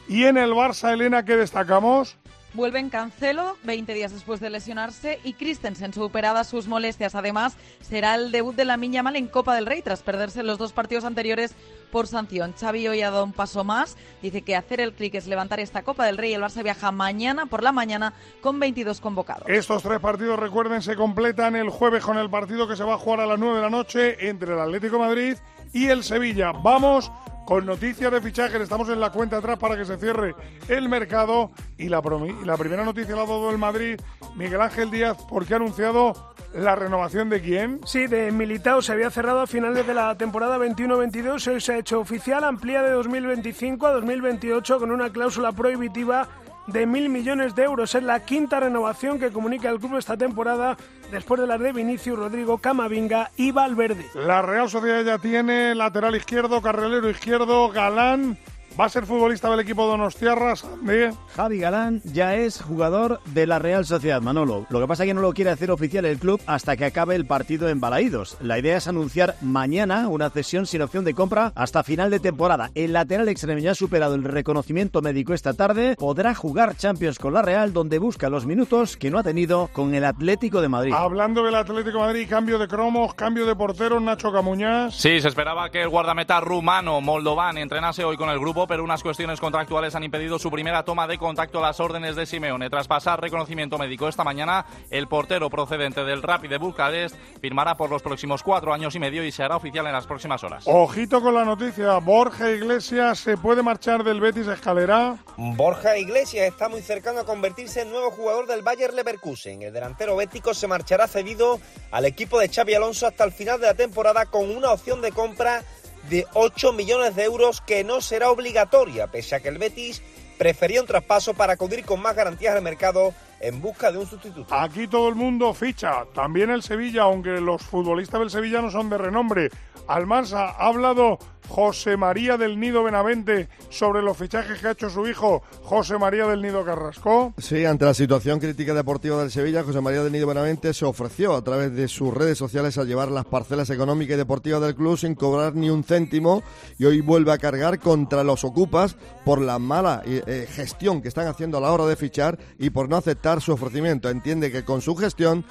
Y 0.08 0.24
en 0.24 0.38
el 0.38 0.52
Barça, 0.52 0.94
Elena, 0.94 1.22
¿qué 1.22 1.36
destacamos? 1.36 2.16
Vuelven 2.56 2.88
Cancelo, 2.88 3.58
20 3.64 3.92
días 3.92 4.12
después 4.12 4.40
de 4.40 4.48
lesionarse, 4.48 5.20
y 5.22 5.34
Christensen, 5.34 5.92
superadas 5.92 6.46
sus 6.46 6.68
molestias. 6.68 7.14
Además, 7.14 7.54
será 7.82 8.14
el 8.14 8.32
debut 8.32 8.56
de 8.56 8.64
la 8.64 8.78
Miña 8.78 9.02
Mal 9.02 9.16
en 9.16 9.26
Copa 9.26 9.54
del 9.54 9.66
Rey, 9.66 9.82
tras 9.82 10.02
perderse 10.02 10.42
los 10.42 10.56
dos 10.56 10.72
partidos 10.72 11.04
anteriores 11.04 11.54
por 11.92 12.06
sanción. 12.06 12.54
Xavi 12.58 12.88
hoy 12.88 13.02
ha 13.02 13.10
dado 13.10 13.24
un 13.24 13.34
paso 13.34 13.62
más. 13.62 13.98
Dice 14.22 14.40
que 14.40 14.56
hacer 14.56 14.80
el 14.80 14.94
clic 14.94 15.16
es 15.16 15.26
levantar 15.26 15.60
esta 15.60 15.82
Copa 15.82 16.06
del 16.06 16.16
Rey. 16.16 16.32
El 16.32 16.40
Barça 16.40 16.62
viaja 16.62 16.90
mañana 16.92 17.44
por 17.44 17.62
la 17.62 17.72
mañana 17.72 18.14
con 18.40 18.58
22 18.58 19.02
convocados. 19.02 19.46
Estos 19.50 19.82
tres 19.82 20.00
partidos, 20.00 20.38
recuerden, 20.38 20.80
se 20.80 20.96
completan 20.96 21.56
el 21.56 21.68
jueves 21.68 22.02
con 22.02 22.16
el 22.16 22.30
partido 22.30 22.66
que 22.66 22.76
se 22.76 22.84
va 22.84 22.94
a 22.94 22.98
jugar 22.98 23.20
a 23.20 23.26
las 23.26 23.38
9 23.38 23.56
de 23.56 23.62
la 23.62 23.70
noche 23.70 24.28
entre 24.28 24.54
el 24.54 24.60
Atlético 24.60 24.98
Madrid 24.98 25.36
y 25.74 25.88
el 25.88 26.02
Sevilla. 26.02 26.52
Vamos 26.52 27.12
con 27.46 27.64
noticias 27.64 28.12
de 28.12 28.20
fichajes. 28.20 28.60
Estamos 28.60 28.90
en 28.90 29.00
la 29.00 29.10
cuenta 29.10 29.38
atrás 29.38 29.58
para 29.58 29.76
que 29.76 29.86
se 29.86 29.96
cierre 29.96 30.34
el 30.68 30.90
mercado. 30.90 31.52
Y 31.78 31.88
la, 31.88 32.02
la 32.44 32.56
primera 32.58 32.84
noticia 32.84 33.14
la 33.14 33.22
ha 33.22 33.26
dado 33.26 33.50
el 33.50 33.56
Madrid, 33.56 33.98
Miguel 34.34 34.60
Ángel 34.60 34.90
Díaz, 34.90 35.16
porque 35.30 35.54
ha 35.54 35.56
anunciado 35.56 36.34
la 36.52 36.74
renovación 36.74 37.30
de 37.30 37.40
quién. 37.40 37.80
Sí, 37.86 38.06
de 38.08 38.32
Militao 38.32 38.82
se 38.82 38.92
había 38.92 39.10
cerrado 39.10 39.40
a 39.40 39.46
finales 39.46 39.86
de 39.86 39.94
la 39.94 40.16
temporada 40.16 40.58
21-22. 40.58 41.52
Hoy 41.52 41.60
se 41.60 41.74
ha 41.74 41.78
hecho 41.78 42.00
oficial, 42.00 42.44
amplía 42.44 42.82
de 42.82 42.90
2025 42.90 43.86
a 43.86 43.92
2028 43.92 44.78
con 44.78 44.90
una 44.90 45.10
cláusula 45.10 45.52
prohibitiva 45.52 46.28
de 46.66 46.86
mil 46.86 47.08
millones 47.08 47.54
de 47.54 47.64
euros. 47.64 47.94
Es 47.94 48.02
la 48.02 48.20
quinta 48.20 48.60
renovación 48.60 49.18
que 49.18 49.30
comunica 49.30 49.68
el 49.70 49.78
club 49.78 49.96
esta 49.96 50.16
temporada 50.16 50.76
después 51.10 51.40
de 51.40 51.46
las 51.46 51.60
de 51.60 51.72
Vinicius, 51.72 52.18
Rodrigo, 52.18 52.58
Camavinga 52.58 53.30
y 53.36 53.52
Valverde. 53.52 54.06
La 54.14 54.42
Real 54.42 54.68
Sociedad 54.68 55.02
ya 55.02 55.18
tiene 55.18 55.74
lateral 55.74 56.16
izquierdo, 56.16 56.60
carrilero 56.60 57.08
izquierdo, 57.08 57.68
Galán. 57.70 58.38
¿Va 58.78 58.84
a 58.84 58.88
ser 58.90 59.06
futbolista 59.06 59.48
del 59.48 59.60
equipo 59.60 59.86
Donostiarra, 59.86 60.54
Sandy? 60.54 61.08
Javi 61.34 61.58
Galán 61.58 62.02
ya 62.04 62.34
es 62.34 62.60
jugador 62.60 63.22
de 63.24 63.46
la 63.46 63.58
Real 63.58 63.86
Sociedad, 63.86 64.20
Manolo. 64.20 64.66
Lo 64.68 64.80
que 64.80 64.86
pasa 64.86 65.04
es 65.04 65.08
que 65.08 65.14
no 65.14 65.22
lo 65.22 65.32
quiere 65.32 65.50
hacer 65.50 65.70
oficial 65.70 66.04
el 66.04 66.18
club 66.18 66.42
hasta 66.46 66.76
que 66.76 66.84
acabe 66.84 67.14
el 67.14 67.24
partido 67.24 67.70
en 67.70 67.80
Balaídos. 67.80 68.36
La 68.42 68.58
idea 68.58 68.76
es 68.76 68.86
anunciar 68.86 69.36
mañana 69.40 70.08
una 70.08 70.28
cesión 70.28 70.66
sin 70.66 70.82
opción 70.82 71.06
de 71.06 71.14
compra 71.14 71.52
hasta 71.54 71.84
final 71.84 72.10
de 72.10 72.20
temporada. 72.20 72.70
El 72.74 72.92
lateral 72.92 73.30
extremo 73.30 73.60
ya 73.60 73.70
ha 73.70 73.74
superado 73.74 74.14
el 74.14 74.24
reconocimiento 74.24 75.00
médico 75.00 75.32
esta 75.32 75.54
tarde. 75.54 75.96
Podrá 75.98 76.34
jugar 76.34 76.76
Champions 76.76 77.18
con 77.18 77.32
la 77.32 77.40
Real, 77.40 77.72
donde 77.72 77.98
busca 77.98 78.28
los 78.28 78.44
minutos 78.44 78.98
que 78.98 79.10
no 79.10 79.18
ha 79.18 79.22
tenido 79.22 79.70
con 79.72 79.94
el 79.94 80.04
Atlético 80.04 80.60
de 80.60 80.68
Madrid. 80.68 80.92
Hablando 80.94 81.42
del 81.42 81.54
Atlético 81.54 81.98
de 81.98 82.04
Madrid, 82.04 82.26
cambio 82.28 82.58
de 82.58 82.68
cromos, 82.68 83.14
cambio 83.14 83.46
de 83.46 83.56
portero, 83.56 83.98
Nacho 84.00 84.30
Camuñas. 84.30 84.94
Sí, 84.94 85.18
se 85.22 85.28
esperaba 85.28 85.70
que 85.70 85.80
el 85.80 85.88
guardameta 85.88 86.40
rumano 86.40 87.00
Moldovan 87.00 87.56
entrenase 87.56 88.04
hoy 88.04 88.18
con 88.18 88.28
el 88.28 88.38
grupo 88.38 88.65
pero 88.66 88.84
unas 88.84 89.02
cuestiones 89.02 89.40
contractuales 89.40 89.94
han 89.94 90.04
impedido 90.04 90.38
su 90.38 90.50
primera 90.50 90.84
toma 90.84 91.06
de 91.06 91.18
contacto 91.18 91.58
a 91.58 91.62
las 91.62 91.80
órdenes 91.80 92.16
de 92.16 92.26
Simeone. 92.26 92.70
Tras 92.70 92.88
pasar 92.88 93.20
reconocimiento 93.20 93.78
médico 93.78 94.08
esta 94.08 94.24
mañana, 94.24 94.66
el 94.90 95.08
portero 95.08 95.50
procedente 95.50 96.04
del 96.04 96.22
Rapid 96.22 96.50
de 96.50 96.58
Bucarest 96.58 97.16
firmará 97.40 97.76
por 97.76 97.90
los 97.90 98.02
próximos 98.02 98.42
cuatro 98.42 98.72
años 98.72 98.94
y 98.94 98.98
medio 98.98 99.24
y 99.24 99.32
se 99.32 99.42
hará 99.42 99.56
oficial 99.56 99.86
en 99.86 99.92
las 99.92 100.06
próximas 100.06 100.42
horas. 100.44 100.64
Ojito 100.66 101.20
con 101.20 101.34
la 101.34 101.44
noticia, 101.44 101.98
Borja 101.98 102.50
Iglesias 102.50 103.18
se 103.18 103.36
puede 103.36 103.62
marchar 103.62 104.04
del 104.04 104.20
Betis 104.20 104.46
Escalera. 104.46 105.16
Borja 105.36 105.96
Iglesias 105.96 106.46
está 106.46 106.68
muy 106.68 106.82
cercano 106.82 107.20
a 107.20 107.24
convertirse 107.24 107.82
en 107.82 107.90
nuevo 107.90 108.10
jugador 108.10 108.46
del 108.46 108.62
Bayer 108.62 108.94
Leverkusen. 108.94 109.62
El 109.62 109.72
delantero 109.72 110.16
bético 110.16 110.54
se 110.54 110.66
marchará 110.66 111.06
cedido 111.08 111.60
al 111.90 112.04
equipo 112.04 112.38
de 112.38 112.48
Xavi 112.48 112.74
Alonso 112.74 113.06
hasta 113.06 113.24
el 113.24 113.32
final 113.32 113.60
de 113.60 113.66
la 113.66 113.74
temporada 113.74 114.26
con 114.26 114.50
una 114.50 114.70
opción 114.70 115.00
de 115.00 115.12
compra 115.12 115.62
de 116.08 116.26
8 116.34 116.72
millones 116.72 117.16
de 117.16 117.24
euros 117.24 117.60
que 117.60 117.84
no 117.84 118.00
será 118.00 118.30
obligatoria, 118.30 119.06
pese 119.08 119.36
a 119.36 119.40
que 119.40 119.48
el 119.48 119.58
Betis 119.58 120.02
prefería 120.38 120.80
un 120.80 120.86
traspaso 120.86 121.34
para 121.34 121.54
acudir 121.54 121.84
con 121.84 122.00
más 122.00 122.14
garantías 122.14 122.54
al 122.54 122.62
mercado 122.62 123.14
en 123.40 123.60
busca 123.60 123.90
de 123.92 123.98
un 123.98 124.06
sustituto. 124.06 124.54
Aquí 124.54 124.86
todo 124.86 125.08
el 125.08 125.14
mundo 125.14 125.52
ficha, 125.54 126.04
también 126.14 126.50
el 126.50 126.62
Sevilla, 126.62 127.02
aunque 127.02 127.40
los 127.40 127.62
futbolistas 127.62 128.20
del 128.20 128.30
Sevilla 128.30 128.62
no 128.62 128.70
son 128.70 128.90
de 128.90 128.98
renombre. 128.98 129.50
Almansa 129.88 130.46
ha 130.46 130.66
hablado 130.66 131.18
José 131.48 131.96
María 131.96 132.36
del 132.36 132.58
Nido 132.58 132.82
Benavente 132.82 133.48
sobre 133.70 134.02
los 134.02 134.16
fichajes 134.16 134.60
que 134.60 134.68
ha 134.68 134.72
hecho 134.72 134.90
su 134.90 135.06
hijo 135.06 135.42
José 135.62 135.98
María 135.98 136.26
del 136.26 136.42
Nido 136.42 136.64
Carrasco. 136.64 137.34
Sí, 137.38 137.64
ante 137.64 137.84
la 137.84 137.94
situación 137.94 138.38
crítica 138.38 138.74
deportiva 138.74 139.20
del 139.20 139.30
Sevilla, 139.30 139.62
José 139.62 139.80
María 139.80 140.02
del 140.02 140.12
Nido 140.12 140.26
Benavente 140.26 140.74
se 140.74 140.84
ofreció 140.84 141.34
a 141.34 141.42
través 141.42 141.74
de 141.74 141.88
sus 141.88 142.12
redes 142.12 142.38
sociales 142.38 142.78
a 142.78 142.84
llevar 142.84 143.10
las 143.10 143.24
parcelas 143.24 143.70
económicas 143.70 144.14
y 144.14 144.18
deportivas 144.18 144.60
del 144.60 144.74
club 144.74 144.98
sin 144.98 145.14
cobrar 145.14 145.54
ni 145.54 145.70
un 145.70 145.84
céntimo 145.84 146.42
y 146.78 146.84
hoy 146.84 147.00
vuelve 147.00 147.32
a 147.32 147.38
cargar 147.38 147.78
contra 147.78 148.24
los 148.24 148.44
ocupas 148.44 148.96
por 149.24 149.40
la 149.40 149.58
mala 149.58 150.02
eh, 150.04 150.46
gestión 150.50 151.02
que 151.02 151.08
están 151.08 151.26
haciendo 151.26 151.58
a 151.58 151.60
la 151.60 151.72
hora 151.72 151.86
de 151.86 151.96
fichar 151.96 152.38
y 152.58 152.70
por 152.70 152.88
no 152.88 152.96
aceptar 152.96 153.40
su 153.40 153.52
ofrecimiento. 153.52 154.08
Entiende 154.08 154.52
que 154.52 154.64
con 154.64 154.80
su 154.80 154.94
gestión 154.96 155.44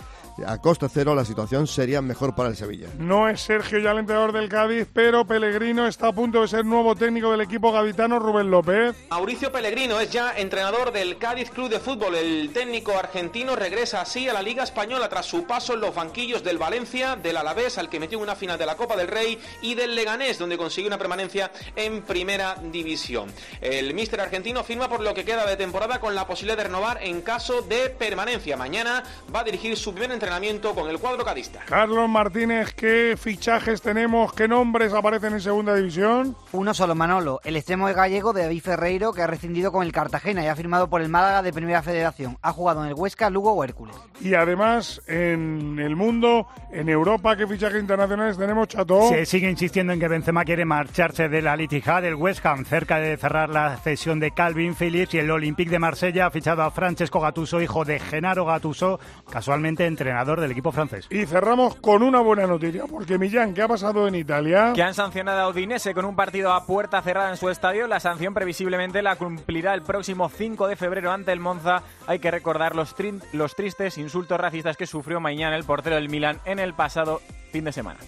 a 0.46 0.60
coste 0.60 0.88
cero 0.92 1.16
la 1.16 1.24
situación 1.24 1.68
sería 1.68 2.02
mejor 2.02 2.36
para 2.36 2.50
el 2.50 2.56
Sevilla. 2.56 2.90
No 2.98 3.30
es 3.30 3.42
Sergio 3.42 3.80
ya 3.80 3.92
el 3.92 4.00
entrenador 4.00 4.34
del 4.34 4.50
Cádiz, 4.50 4.88
pero 4.92 5.26
Pellegrino 5.26 5.88
está 5.88 6.08
a 6.08 6.14
punto 6.14 6.42
de 6.42 6.48
ser 6.48 6.66
nuevo 6.66 6.96
técnico 6.96 7.32
del 7.32 7.42
equipo 7.42 7.72
gaditano 7.72 8.20
Rubén 8.20 8.52
López. 8.52 8.96
Mauricio 9.10 9.52
Pellegrino 9.52 10.00
es 10.00 10.12
ya 10.12 10.34
entrenador 10.38 10.92
del 10.92 11.18
Cádiz 11.18 11.52
Club 11.52 11.70
de 11.70 11.80
Fútbol. 11.80 12.16
El 12.16 12.52
técnico 12.52 12.98
argentino 12.98 13.56
regresa 13.56 14.02
así 14.02 14.28
a 14.28 14.34
la 14.34 14.42
Liga 14.42 14.64
Española 14.64 15.08
tras 15.08 15.26
su 15.26 15.46
paso 15.46 15.74
en 15.74 15.82
los 15.82 15.96
banquillos 15.96 16.44
del 16.44 16.58
Valencia, 16.58 17.16
del 17.16 17.38
Alavés, 17.38 17.78
al 17.78 17.90
que 17.90 18.00
metió 18.00 18.20
una 18.20 18.36
final 18.36 18.58
de 18.58 18.66
la 18.66 18.76
Copa 18.76 18.98
del 18.98 19.08
Rey, 19.08 19.40
y 19.62 19.76
del 19.76 19.96
Leganés, 19.96 20.38
donde 20.38 20.58
consiguió 20.58 20.88
una 20.88 20.98
permanencia 20.98 21.52
en 21.76 22.02
Primera 22.02 22.56
División. 22.72 23.32
El 23.62 23.94
míster 23.94 24.20
argentino 24.20 24.64
firma 24.64 24.90
por 24.90 25.00
lo 25.00 25.14
que 25.14 25.24
queda 25.24 25.46
de 25.46 25.56
temporada 25.56 26.00
con 26.00 26.14
la 26.14 26.28
posibilidad 26.28 26.58
de 26.58 26.64
renovar 26.66 27.00
en 27.02 27.22
caso 27.22 27.62
de 27.62 27.90
permanencia. 27.90 28.58
Mañana 28.58 29.04
va 29.34 29.40
a 29.40 29.44
dirigir 29.44 29.78
su 29.78 29.92
primer 29.94 30.12
entrenamiento 30.12 30.25
entrenamiento 30.26 30.74
con 30.74 30.90
el 30.90 30.98
cuadro 30.98 31.24
cadista. 31.24 31.60
Carlos 31.66 32.10
Martínez, 32.10 32.74
¿qué 32.74 33.16
fichajes 33.16 33.80
tenemos? 33.84 34.34
¿Qué 34.34 34.48
nombres 34.48 34.92
aparecen 34.92 35.34
en 35.34 35.42
segunda 35.42 35.76
división? 35.76 36.36
Uno 36.52 36.74
solo, 36.74 36.96
Manolo. 36.96 37.42
El 37.44 37.56
extremo 37.56 37.88
de 37.88 37.94
gallego 37.94 38.34
de 38.34 38.42
David 38.42 38.62
Ferreiro, 38.64 39.14
que 39.14 39.22
ha 39.22 39.28
rescindido 39.28 39.72
con 39.72 39.86
el 39.86 39.92
Cartagena 39.92 40.44
y 40.44 40.48
ha 40.48 40.56
firmado 40.56 40.90
por 40.90 41.04
el 41.04 41.10
Málaga 41.10 41.44
de 41.44 41.54
Primera 41.54 41.84
Federación. 41.84 42.40
Ha 42.42 42.52
jugado 42.54 42.82
en 42.84 42.88
el 42.88 42.96
Huesca, 42.96 43.30
Lugo 43.30 43.52
o 43.52 43.64
Hércules. 43.64 43.96
Y 44.20 44.34
además, 44.34 45.00
en 45.06 45.78
el 45.78 45.96
mundo, 45.96 46.48
en 46.72 46.90
Europa, 46.90 47.38
¿qué 47.38 47.46
fichajes 47.46 47.80
internacionales 47.80 48.36
tenemos, 48.36 48.68
Chato? 48.68 49.08
Se 49.10 49.28
sigue 49.28 49.48
insistiendo 49.48 49.94
en 49.94 50.00
que 50.00 50.08
Benzema 50.08 50.44
quiere 50.44 50.66
marcharse 50.66 51.30
de 51.30 51.44
la 51.44 51.56
Litijá 51.56 52.02
del 52.02 52.16
West 52.16 52.44
Ham, 52.48 52.66
cerca 52.66 52.98
de 52.98 53.16
cerrar 53.18 53.50
la 53.50 53.78
cesión 53.78 54.20
de 54.20 54.32
Calvin 54.32 54.74
Phillips 54.74 55.14
y 55.14 55.20
el 55.20 55.30
Olympique 55.30 55.70
de 55.70 55.78
Marsella 55.78 56.26
ha 56.26 56.32
fichado 56.32 56.64
a 56.64 56.72
Francesco 56.72 57.20
Gattuso, 57.20 57.62
hijo 57.62 57.86
de 57.86 58.00
Genaro 58.00 58.46
Gattuso, 58.46 59.00
casualmente 59.30 59.86
entrenador 60.16 60.40
del 60.40 60.52
equipo 60.52 60.72
francés. 60.72 61.08
Y 61.10 61.26
cerramos 61.26 61.76
con 61.76 62.02
una 62.02 62.22
buena 62.22 62.48
noticia, 62.48 62.86
porque 62.90 63.18
Millán, 63.18 63.54
¿qué 63.54 63.62
ha 63.62 63.68
pasado 63.68 64.08
en 64.08 64.16
Italia? 64.16 64.72
Que 64.74 64.82
han 64.82 64.94
sancionado 64.94 65.42
a 65.42 65.50
Udinese 65.50 65.94
con 65.94 66.06
un 66.06 66.16
partido 66.16 66.54
a 66.54 66.66
puerta 66.66 67.02
cerrada 67.02 67.32
en 67.32 67.38
su 67.38 67.50
estadio. 67.50 67.88
La 67.88 68.00
sanción 68.00 68.34
previsiblemente 68.34 69.02
la 69.02 69.18
cumplirá 69.18 69.74
el 69.74 69.82
próximo 69.82 70.30
5 70.30 70.68
de 70.68 70.76
febrero 70.78 71.12
ante 71.12 71.34
el 71.34 71.42
Monza. 71.42 71.84
Hay 72.08 72.20
que 72.20 72.32
recordar 72.32 72.76
los, 72.76 72.96
los 73.34 73.56
tristes 73.56 73.98
insultos 73.98 74.40
racistas 74.40 74.78
que 74.78 74.88
sufrió 74.88 75.20
mañana 75.20 75.58
el 75.58 75.66
portero 75.66 75.98
del 75.98 76.08
Milan 76.08 76.40
en 76.46 76.60
el 76.60 76.74
pasado 76.74 77.22
fin 77.52 77.66
de 77.66 77.74
semana. 77.74 78.00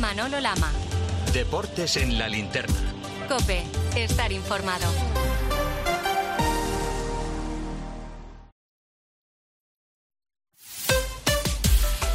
Manolo 0.00 0.40
Lama. 0.40 0.70
Deportes 1.32 1.96
en 1.96 2.18
la 2.18 2.28
linterna. 2.28 2.74
Cope, 3.28 3.62
estar 3.96 4.32
informado. 4.32 4.86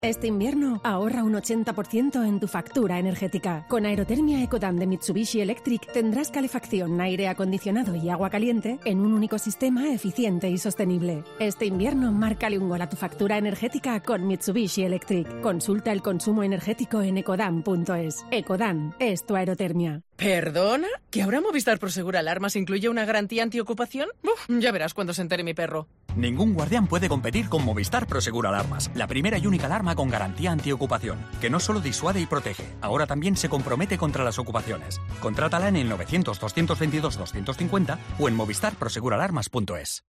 Este 0.00 0.28
invierno 0.28 0.80
ahorra 0.84 1.24
un 1.24 1.34
80% 1.34 2.24
en 2.24 2.38
tu 2.38 2.46
factura 2.46 3.00
energética. 3.00 3.66
Con 3.66 3.84
Aerotermia 3.84 4.40
Ecodan 4.44 4.76
de 4.76 4.86
Mitsubishi 4.86 5.40
Electric 5.40 5.92
tendrás 5.92 6.30
calefacción, 6.30 7.00
aire 7.00 7.26
acondicionado 7.26 7.96
y 7.96 8.08
agua 8.08 8.30
caliente 8.30 8.78
en 8.84 9.00
un 9.00 9.12
único 9.12 9.38
sistema 9.38 9.92
eficiente 9.92 10.48
y 10.50 10.58
sostenible. 10.58 11.24
Este 11.40 11.66
invierno 11.66 12.12
márcale 12.12 12.60
un 12.60 12.68
gol 12.68 12.82
a 12.82 12.88
tu 12.88 12.96
factura 12.96 13.38
energética 13.38 14.00
con 14.00 14.24
Mitsubishi 14.24 14.84
Electric. 14.84 15.40
Consulta 15.40 15.90
el 15.90 16.00
consumo 16.00 16.44
energético 16.44 17.02
en 17.02 17.18
ecodan.es. 17.18 18.24
Ecodan 18.30 18.94
es 19.00 19.26
tu 19.26 19.34
aerotermia. 19.34 20.04
¿Perdona? 20.18 20.88
¿Que 21.12 21.22
ahora 21.22 21.40
Movistar 21.40 21.78
Prosegur 21.78 22.16
Alarmas 22.16 22.56
incluye 22.56 22.88
una 22.88 23.04
garantía 23.04 23.44
antiocupación? 23.44 24.08
Uf, 24.24 24.46
ya 24.48 24.72
verás 24.72 24.92
cuando 24.92 25.14
se 25.14 25.22
entere 25.22 25.44
mi 25.44 25.54
perro. 25.54 25.86
Ningún 26.16 26.54
guardián 26.54 26.88
puede 26.88 27.08
competir 27.08 27.48
con 27.48 27.64
Movistar 27.64 28.08
Prosegur 28.08 28.48
Alarmas, 28.48 28.90
la 28.96 29.06
primera 29.06 29.38
y 29.38 29.46
única 29.46 29.66
alarma 29.66 29.94
con 29.94 30.10
garantía 30.10 30.50
antiocupación, 30.50 31.24
que 31.40 31.50
no 31.50 31.60
solo 31.60 31.80
disuade 31.80 32.18
y 32.18 32.26
protege, 32.26 32.64
ahora 32.80 33.06
también 33.06 33.36
se 33.36 33.48
compromete 33.48 33.96
contra 33.96 34.24
las 34.24 34.40
ocupaciones. 34.40 35.00
Contrátala 35.20 35.68
en 35.68 35.76
el 35.76 35.88
900-222-250 35.92 37.98
o 38.18 38.28
en 38.28 38.34
movistarproseguralarmas.es. 38.34 40.02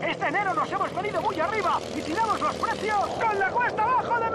Este 0.00 0.28
enero 0.28 0.54
nos 0.54 0.70
hemos 0.70 0.94
venido 0.94 1.20
muy 1.20 1.40
arriba 1.40 1.80
y 1.98 2.02
tiramos 2.02 2.40
los 2.40 2.54
precios 2.54 3.00
con 3.20 3.36
la 3.36 3.50
cuesta 3.50 3.82
abajo 3.82 4.20
de. 4.20 4.29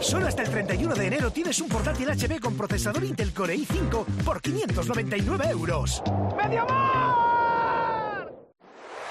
Solo 0.00 0.26
hasta 0.26 0.42
el 0.42 0.50
31 0.50 0.94
de 0.94 1.06
enero 1.06 1.30
tienes 1.30 1.60
un 1.60 1.68
portátil 1.68 2.10
HP 2.10 2.40
con 2.40 2.56
procesador 2.56 3.04
Intel 3.04 3.32
Core 3.32 3.56
i5 3.56 4.04
por 4.24 4.40
599 4.40 5.48
euros. 5.50 6.02
¡Mediamar! 6.36 7.14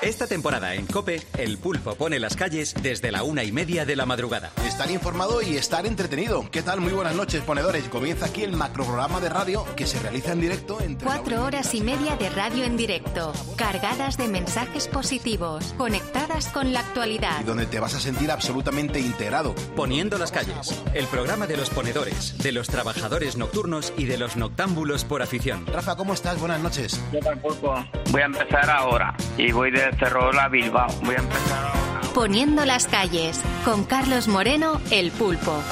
Esta 0.01 0.27
temporada 0.27 0.75
en 0.75 0.85
Cope, 0.85 1.21
el 1.37 1.57
pulpo 1.57 1.95
pone 1.95 2.19
las 2.19 2.35
calles 2.35 2.75
desde 2.81 3.09
la 3.09 3.23
una 3.23 3.45
y 3.45 3.53
media 3.53 3.85
de 3.85 3.95
la 3.95 4.05
madrugada. 4.05 4.51
Estar 4.73 4.89
informado 4.89 5.43
y 5.43 5.55
estar 5.55 5.85
entretenido. 5.85 6.49
¿Qué 6.49 6.63
tal? 6.63 6.81
Muy 6.81 6.93
buenas 6.93 7.13
noches, 7.13 7.43
ponedores. 7.43 7.87
Comienza 7.89 8.25
aquí 8.25 8.41
el 8.41 8.53
macroprograma 8.53 9.19
de 9.19 9.29
radio 9.29 9.63
que 9.75 9.85
se 9.85 9.99
realiza 9.99 10.31
en 10.31 10.41
directo 10.41 10.81
entre. 10.81 11.05
Cuatro 11.05 11.43
horas 11.43 11.75
y 11.75 11.81
media 11.81 12.15
de 12.15 12.31
radio 12.31 12.63
en 12.63 12.75
directo, 12.75 13.33
cargadas 13.55 14.17
de 14.17 14.27
mensajes 14.27 14.87
positivos, 14.87 15.75
conectadas 15.77 16.47
con 16.47 16.73
la 16.73 16.79
actualidad. 16.79 17.41
Y 17.41 17.43
donde 17.43 17.67
te 17.67 17.79
vas 17.79 17.93
a 17.93 17.99
sentir 17.99 18.31
absolutamente 18.31 18.99
integrado. 18.99 19.53
Poniendo 19.75 20.17
las 20.17 20.31
calles, 20.31 20.81
el 20.95 21.05
programa 21.05 21.45
de 21.45 21.57
los 21.57 21.69
ponedores, 21.69 22.35
de 22.39 22.51
los 22.51 22.67
trabajadores 22.67 23.37
nocturnos 23.37 23.93
y 23.95 24.05
de 24.05 24.17
los 24.17 24.37
noctámbulos 24.37 25.05
por 25.05 25.21
afición. 25.21 25.67
Rafa, 25.67 25.95
¿cómo 25.95 26.15
estás? 26.15 26.39
Buenas 26.39 26.61
noches. 26.61 26.99
¿Qué 27.11 27.19
tal, 27.19 27.39
pulpo? 27.39 27.75
Voy 28.09 28.21
a 28.23 28.25
empezar 28.25 28.67
ahora 28.71 29.15
y 29.37 29.51
voy 29.51 29.69
de 29.69 29.91
Ferrol 29.97 30.39
a 30.39 30.47
Bilbao. 30.47 30.87
Voy 31.03 31.13
a 31.13 31.19
empezar 31.19 31.63
ahora. 31.63 31.82
Poniendo 32.13 32.63
las 32.63 32.85
calles, 32.87 33.41
con 33.65 33.85
Carlos 33.85 34.27
Moreno, 34.27 34.79
el 34.91 35.09
pulpo. 35.11 35.63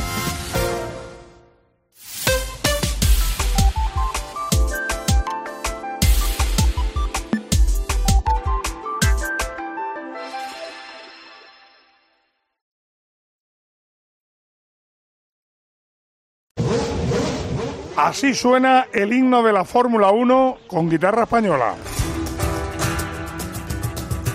Así 17.96 18.34
suena 18.34 18.88
el 18.92 19.14
himno 19.14 19.44
de 19.44 19.54
la 19.54 19.64
Fórmula 19.64 20.10
1 20.10 20.58
con 20.68 20.90
guitarra 20.90 21.24
española. 21.24 21.76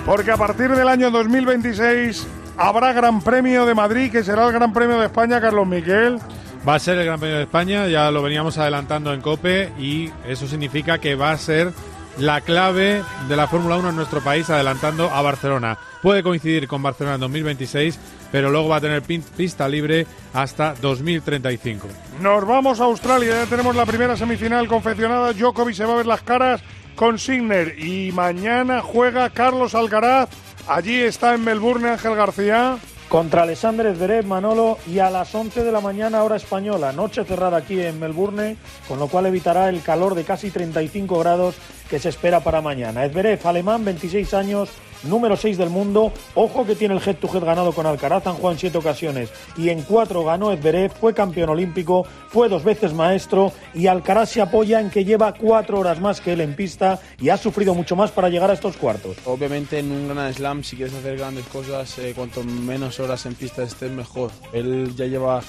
Porque 0.07 0.31
a 0.31 0.37
partir 0.37 0.71
del 0.71 0.87
año 0.87 1.11
2026 1.11 2.29
habrá 2.57 2.92
Gran 2.92 3.21
Premio 3.21 3.66
de 3.66 3.75
Madrid, 3.75 4.12
que 4.12 4.23
será 4.23 4.47
el 4.47 4.53
Gran 4.53 4.73
Premio 4.73 5.01
de 5.01 5.07
España, 5.07 5.40
Carlos 5.40 5.66
Miquel. 5.66 6.21
Va 6.66 6.77
a 6.77 6.79
ser 6.79 6.97
el 6.99 7.07
Gran 7.07 7.19
Premio 7.19 7.38
de 7.38 7.42
España, 7.42 7.88
ya 7.88 8.12
lo 8.12 8.23
veníamos 8.23 8.57
adelantando 8.57 9.12
en 9.12 9.21
COPE 9.21 9.73
y 9.81 10.12
eso 10.29 10.47
significa 10.47 10.99
que 10.99 11.16
va 11.16 11.33
a 11.33 11.38
ser 11.38 11.73
la 12.19 12.40
clave 12.40 13.03
de 13.29 13.37
la 13.37 13.49
Fórmula 13.49 13.79
1 13.79 13.90
en 13.90 13.97
nuestro 13.97 14.21
país, 14.21 14.49
adelantando 14.49 15.11
a 15.11 15.23
Barcelona. 15.23 15.77
Puede 16.03 16.23
coincidir 16.23 16.69
con 16.69 16.85
Barcelona 16.85 17.16
en 17.16 17.23
2026, 17.23 17.99
pero 18.31 18.49
luego 18.51 18.69
va 18.69 18.77
a 18.77 18.81
tener 18.81 19.03
pista 19.03 19.69
libre 19.69 20.07
hasta 20.33 20.75
2035. 20.81 21.88
Nos 22.23 22.47
vamos 22.47 22.81
a 22.81 22.85
Australia, 22.85 23.42
ya 23.42 23.51
tenemos 23.51 23.75
la 23.75 23.85
primera 23.85 24.16
semifinal 24.16 24.69
confeccionada. 24.69 25.33
Djokovic 25.33 25.75
se 25.75 25.85
va 25.85 25.95
a 25.95 25.97
ver 25.97 26.07
las 26.07 26.23
caras 26.23 26.62
con 26.96 27.18
Signer 27.18 27.78
y 27.78 28.11
mañana 28.12 28.80
juega 28.82 29.30
Carlos 29.30 29.74
Alcaraz. 29.74 30.30
Allí 30.66 31.00
está 31.02 31.35
en 31.35 31.44
Melbourne 31.44 31.90
Ángel 31.90 32.16
García. 32.16 32.78
Contra 33.09 33.42
Alexander 33.42 33.94
Zverev, 33.94 34.26
Manolo, 34.26 34.78
y 34.88 34.98
a 34.98 35.11
las 35.11 35.32
11 35.32 35.62
de 35.62 35.70
la 35.70 35.80
mañana 35.80 36.24
hora 36.24 36.35
española, 36.35 36.92
noche 36.92 37.24
cerrada 37.24 37.59
aquí 37.59 37.80
en 37.80 38.00
Melbourne, 38.00 38.56
con 38.88 38.98
lo 38.98 39.06
cual 39.06 39.26
evitará 39.26 39.68
el 39.68 39.80
calor 39.80 40.16
de 40.16 40.24
casi 40.24 40.50
35 40.50 41.16
grados 41.20 41.54
que 41.88 41.99
se 41.99 42.09
espera 42.09 42.40
para 42.40 42.61
mañana. 42.61 43.09
Zverev, 43.09 43.46
alemán, 43.46 43.85
26 43.85 44.35
años, 44.35 44.70
número 45.05 45.37
6 45.37 45.59
del 45.59 45.70
mundo. 45.70 46.12
Ojo 46.35 46.66
que 46.66 46.75
tiene 46.75 46.94
el 46.94 47.03
head 47.07 47.16
to 47.16 47.29
head 47.33 47.44
ganado 47.44 47.72
con 47.72 47.87
Alcaraz, 47.87 48.27
han 48.27 48.35
jugado 48.35 48.53
en 48.53 48.59
7 48.59 48.79
ocasiones 48.79 49.31
y 49.57 49.70
en 49.70 49.83
4 49.83 50.25
ganó 50.25 50.55
Zverev, 50.57 50.92
fue 50.92 51.14
campeón 51.14 51.51
olímpico, 51.51 52.07
fue 52.29 52.49
dos 52.49 52.64
veces 52.64 52.92
maestro 52.92 53.53
y 53.75 53.87
Alcaraz 53.87 54.31
se 54.31 54.40
apoya 54.40 54.81
en 54.81 54.90
que 54.90 55.05
lleva 55.05 55.33
4 55.33 55.79
horas 55.79 56.01
más 56.01 56.20
que 56.20 56.33
él 56.33 56.40
en 56.40 56.55
pista 56.55 57.01
y 57.20 57.29
ha 57.29 57.37
sufrido 57.37 57.75
mucho 57.75 57.96
más 57.96 58.11
para 58.11 58.29
llegar 58.29 58.51
a 58.51 58.55
estos 58.55 58.77
cuartos. 58.77 59.16
Obviamente 59.25 59.79
en 59.79 59.92
un 59.92 60.09
Grand 60.09 60.35
Slam 60.35 60.64
si 60.64 60.77
quieres 60.77 60.94
hacer 60.94 61.18
grandes 61.18 61.46
cosas, 61.46 61.99
eh, 61.99 62.12
cuanto 62.14 62.42
menos 62.42 63.01
horas 63.01 63.27
en 63.27 63.35
pista 63.35 63.62
estés 63.62 63.90
mejor. 63.90 64.31
Él 64.53 64.94
ya 64.96 65.07
lleva 65.07 65.42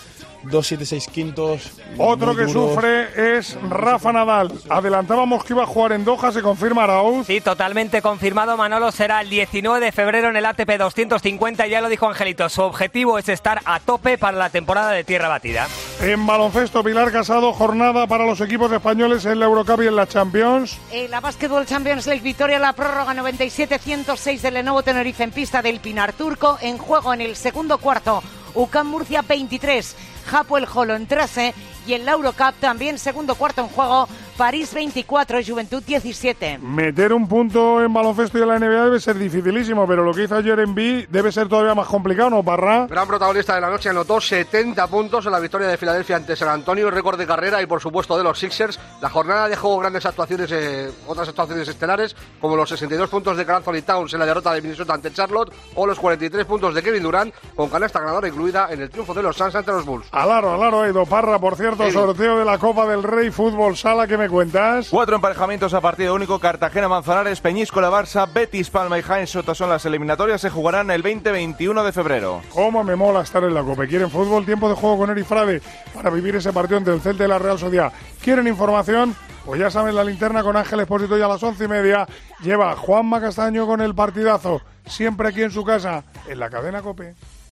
2-7-6 0.46 1.08
quintos. 1.12 1.72
Otro 1.98 2.36
que 2.36 2.46
duro. 2.46 2.70
sufre 2.70 3.38
es 3.38 3.58
Rafa 3.70 4.14
Nadal. 4.14 4.52
Adelantábamos 4.70 5.44
que 5.44 5.54
iba 5.54 5.64
a 5.64 5.66
jugar 5.66 5.94
en 5.94 6.06
Doha, 6.06 6.27
se 6.32 6.42
confirma 6.42 6.84
Arauz. 6.84 7.28
Sí, 7.28 7.42
totalmente 7.42 8.02
confirmado. 8.02 8.58
Manolo 8.58 8.92
será 8.92 9.22
el 9.22 9.30
19 9.30 9.86
de 9.86 9.92
febrero 9.92 10.30
en 10.30 10.36
el 10.36 10.46
ATP 10.46 10.78
250. 10.78 11.68
Ya 11.68 11.82
lo 11.82 11.90
dijo 11.90 12.08
Angelito. 12.08 12.50
Su 12.50 12.62
objetivo 12.62 13.18
es 13.18 13.30
estar 13.30 13.62
a 13.66 13.80
tope 13.80 14.18
para 14.18 14.38
la 14.38 14.50
temporada 14.50 14.92
de 14.92 15.04
tierra 15.04 15.28
batida. 15.28 15.68
En 16.02 16.26
baloncesto, 16.26 16.84
Pilar 16.84 17.12
Casado, 17.12 17.54
jornada 17.54 18.08
para 18.08 18.26
los 18.26 18.42
equipos 18.42 18.72
españoles 18.72 19.26
en 19.26 19.40
la 19.40 19.46
Eurocup 19.46 19.82
y 19.82 19.88
en 19.88 19.96
la 19.96 20.08
Champions. 20.08 20.78
En 20.92 21.12
la 21.12 21.20
Basketball 21.20 21.66
Champions 21.66 22.08
League, 22.08 22.22
victoria 22.22 22.60
la 22.60 22.74
prórroga 22.74 23.14
97-106 23.14 24.42
del 24.42 24.56
Lenovo 24.56 24.84
Tenerife 24.84 25.24
en 25.24 25.32
pista 25.32 25.62
del 25.62 25.80
Pinar 25.80 26.14
Turco. 26.14 26.58
En 26.62 26.78
juego 26.78 27.14
en 27.14 27.22
el 27.22 27.36
segundo 27.36 27.78
cuarto, 27.78 28.22
UCAM 28.54 28.88
Murcia 28.88 29.22
23. 29.22 29.96
Japo 30.28 30.58
el 30.58 30.66
Jolo 30.66 30.96
en 30.96 31.08
13 31.08 31.54
y 31.88 31.94
en 31.94 32.06
la 32.06 32.12
Eurocup 32.12 32.54
también 32.60 33.00
segundo 33.00 33.36
cuarto 33.36 33.62
en 33.62 33.70
juego 33.70 34.08
París 34.38 34.72
24, 34.72 35.40
Juventud 35.44 35.82
17. 35.82 36.60
Meter 36.60 37.12
un 37.12 37.28
punto 37.28 37.82
en 37.84 37.92
baloncesto 37.92 38.38
y 38.38 38.44
en 38.44 38.48
la 38.50 38.60
NBA 38.60 38.84
debe 38.86 39.00
ser 39.00 39.18
dificilísimo, 39.18 39.88
pero 39.88 40.04
lo 40.04 40.14
que 40.14 40.26
hizo 40.26 40.36
ayer 40.36 40.60
en 40.60 40.76
B 40.76 41.08
debe 41.10 41.32
ser 41.32 41.48
todavía 41.50 41.74
más 41.74 41.88
complicado, 41.88 42.30
¿no, 42.30 42.44
Parra? 42.44 42.86
Gran 42.88 43.08
protagonista 43.08 43.56
de 43.56 43.62
la 43.62 43.72
noche, 43.72 43.90
anotó 43.90 44.22
70 44.22 44.86
puntos 44.88 45.26
en 45.26 45.32
la 45.32 45.40
victoria 45.40 45.68
de 45.68 45.76
Filadelfia 45.78 46.18
ante 46.18 46.36
San 46.36 46.50
Antonio, 46.50 46.92
récord 46.92 47.18
de 47.18 47.26
carrera 47.26 47.64
y 47.64 47.66
por 47.66 47.82
supuesto 47.82 48.16
de 48.16 48.24
los 48.24 48.38
Sixers. 48.38 48.80
La 49.02 49.10
jornada 49.10 49.50
dejó 49.50 49.76
grandes 49.80 50.06
actuaciones, 50.06 50.52
eh, 50.52 50.92
otras 51.08 51.28
actuaciones 51.30 51.68
estelares, 51.68 52.16
como 52.40 52.56
los 52.56 52.70
62 52.70 53.10
puntos 53.10 53.38
de 53.38 53.44
Carl 53.46 53.58
Anthony 53.58 53.82
Towns 53.84 54.14
en 54.14 54.20
la 54.20 54.28
derrota 54.28 54.54
de 54.54 54.62
Minnesota 54.62 54.94
ante 54.94 55.12
Charlotte 55.12 55.52
o 55.74 55.88
los 55.88 55.98
43 55.98 56.46
puntos 56.46 56.76
de 56.76 56.84
Kevin 56.84 57.02
Durant 57.02 57.34
con 57.56 57.70
canasta 57.72 58.00
ganadora 58.02 58.28
incluida 58.28 58.68
en 58.70 58.82
el 58.82 58.92
triunfo 58.92 59.16
de 59.16 59.24
los 59.24 59.36
Suns 59.36 59.56
ante 59.56 59.72
los 59.72 59.84
Bulls. 59.84 60.06
Alaro, 60.12 60.54
Alaro, 60.54 60.86
Edo 60.86 61.08
Parra, 61.08 61.40
por 61.40 61.56
cierto, 61.56 61.86
Sí. 61.88 61.92
sorteo 61.92 62.38
de 62.38 62.46
la 62.46 62.60
Copa 62.60 62.86
del 62.86 63.02
Rey 63.02 63.32
Fútbol 63.32 63.76
Sala, 63.76 64.06
¿qué 64.06 64.16
me 64.16 64.27
cuentas? 64.30 64.90
Cuatro 64.90 65.16
emparejamientos 65.16 65.74
a 65.74 65.82
partido 65.82 66.14
único, 66.16 66.40
Cartagena, 66.40 66.88
Manzanares, 66.88 67.42
Peñíscola, 67.42 67.90
Barça, 67.90 68.32
Betis, 68.32 68.70
Palma 68.70 69.00
y 69.00 69.02
Jaén 69.02 69.28
Sota 69.28 69.56
son 69.56 69.70
las 69.70 69.86
eliminatorias, 69.86 70.42
se 70.42 70.50
jugarán 70.50 70.92
el 70.92 71.04
20-21 71.04 71.84
de 71.84 71.92
febrero. 71.92 72.42
¿Cómo 72.54 72.84
me 72.84 72.96
mola 72.96 73.22
estar 73.22 73.44
en 73.44 73.54
la 73.54 73.64
Copa? 73.64 73.88
¿Quieren 73.88 74.10
fútbol? 74.10 74.46
Tiempo 74.46 74.70
de 74.70 74.76
juego 74.76 74.98
con 74.98 75.10
Eri 75.10 75.24
Frade 75.24 75.62
para 75.94 76.10
vivir 76.10 76.36
ese 76.36 76.54
partido 76.54 76.78
entre 76.78 76.94
el 76.94 77.02
Celta 77.02 77.26
y 77.26 77.28
la 77.28 77.40
Real 77.40 77.60
Sociedad. 77.60 77.92
¿Quieren 78.22 78.48
información? 78.48 79.16
Pues 79.46 79.62
ya 79.62 79.72
saben, 79.72 79.96
la 79.96 80.04
linterna 80.04 80.44
con 80.44 80.58
Ángel 80.58 80.82
Expósito 80.82 81.18
y 81.18 81.22
a 81.22 81.28
las 81.28 81.42
once 81.42 81.64
y 81.64 81.68
media 81.70 82.06
lleva 82.42 82.76
Juanma 82.76 83.22
Castaño 83.22 83.66
con 83.66 83.80
el 83.82 83.96
partidazo. 83.96 84.62
Siempre 84.86 85.30
aquí 85.30 85.44
en 85.44 85.52
su 85.52 85.64
casa, 85.64 86.04
en 86.28 86.40
la 86.40 86.50
cadena 86.50 86.82
Cope. 86.82 87.16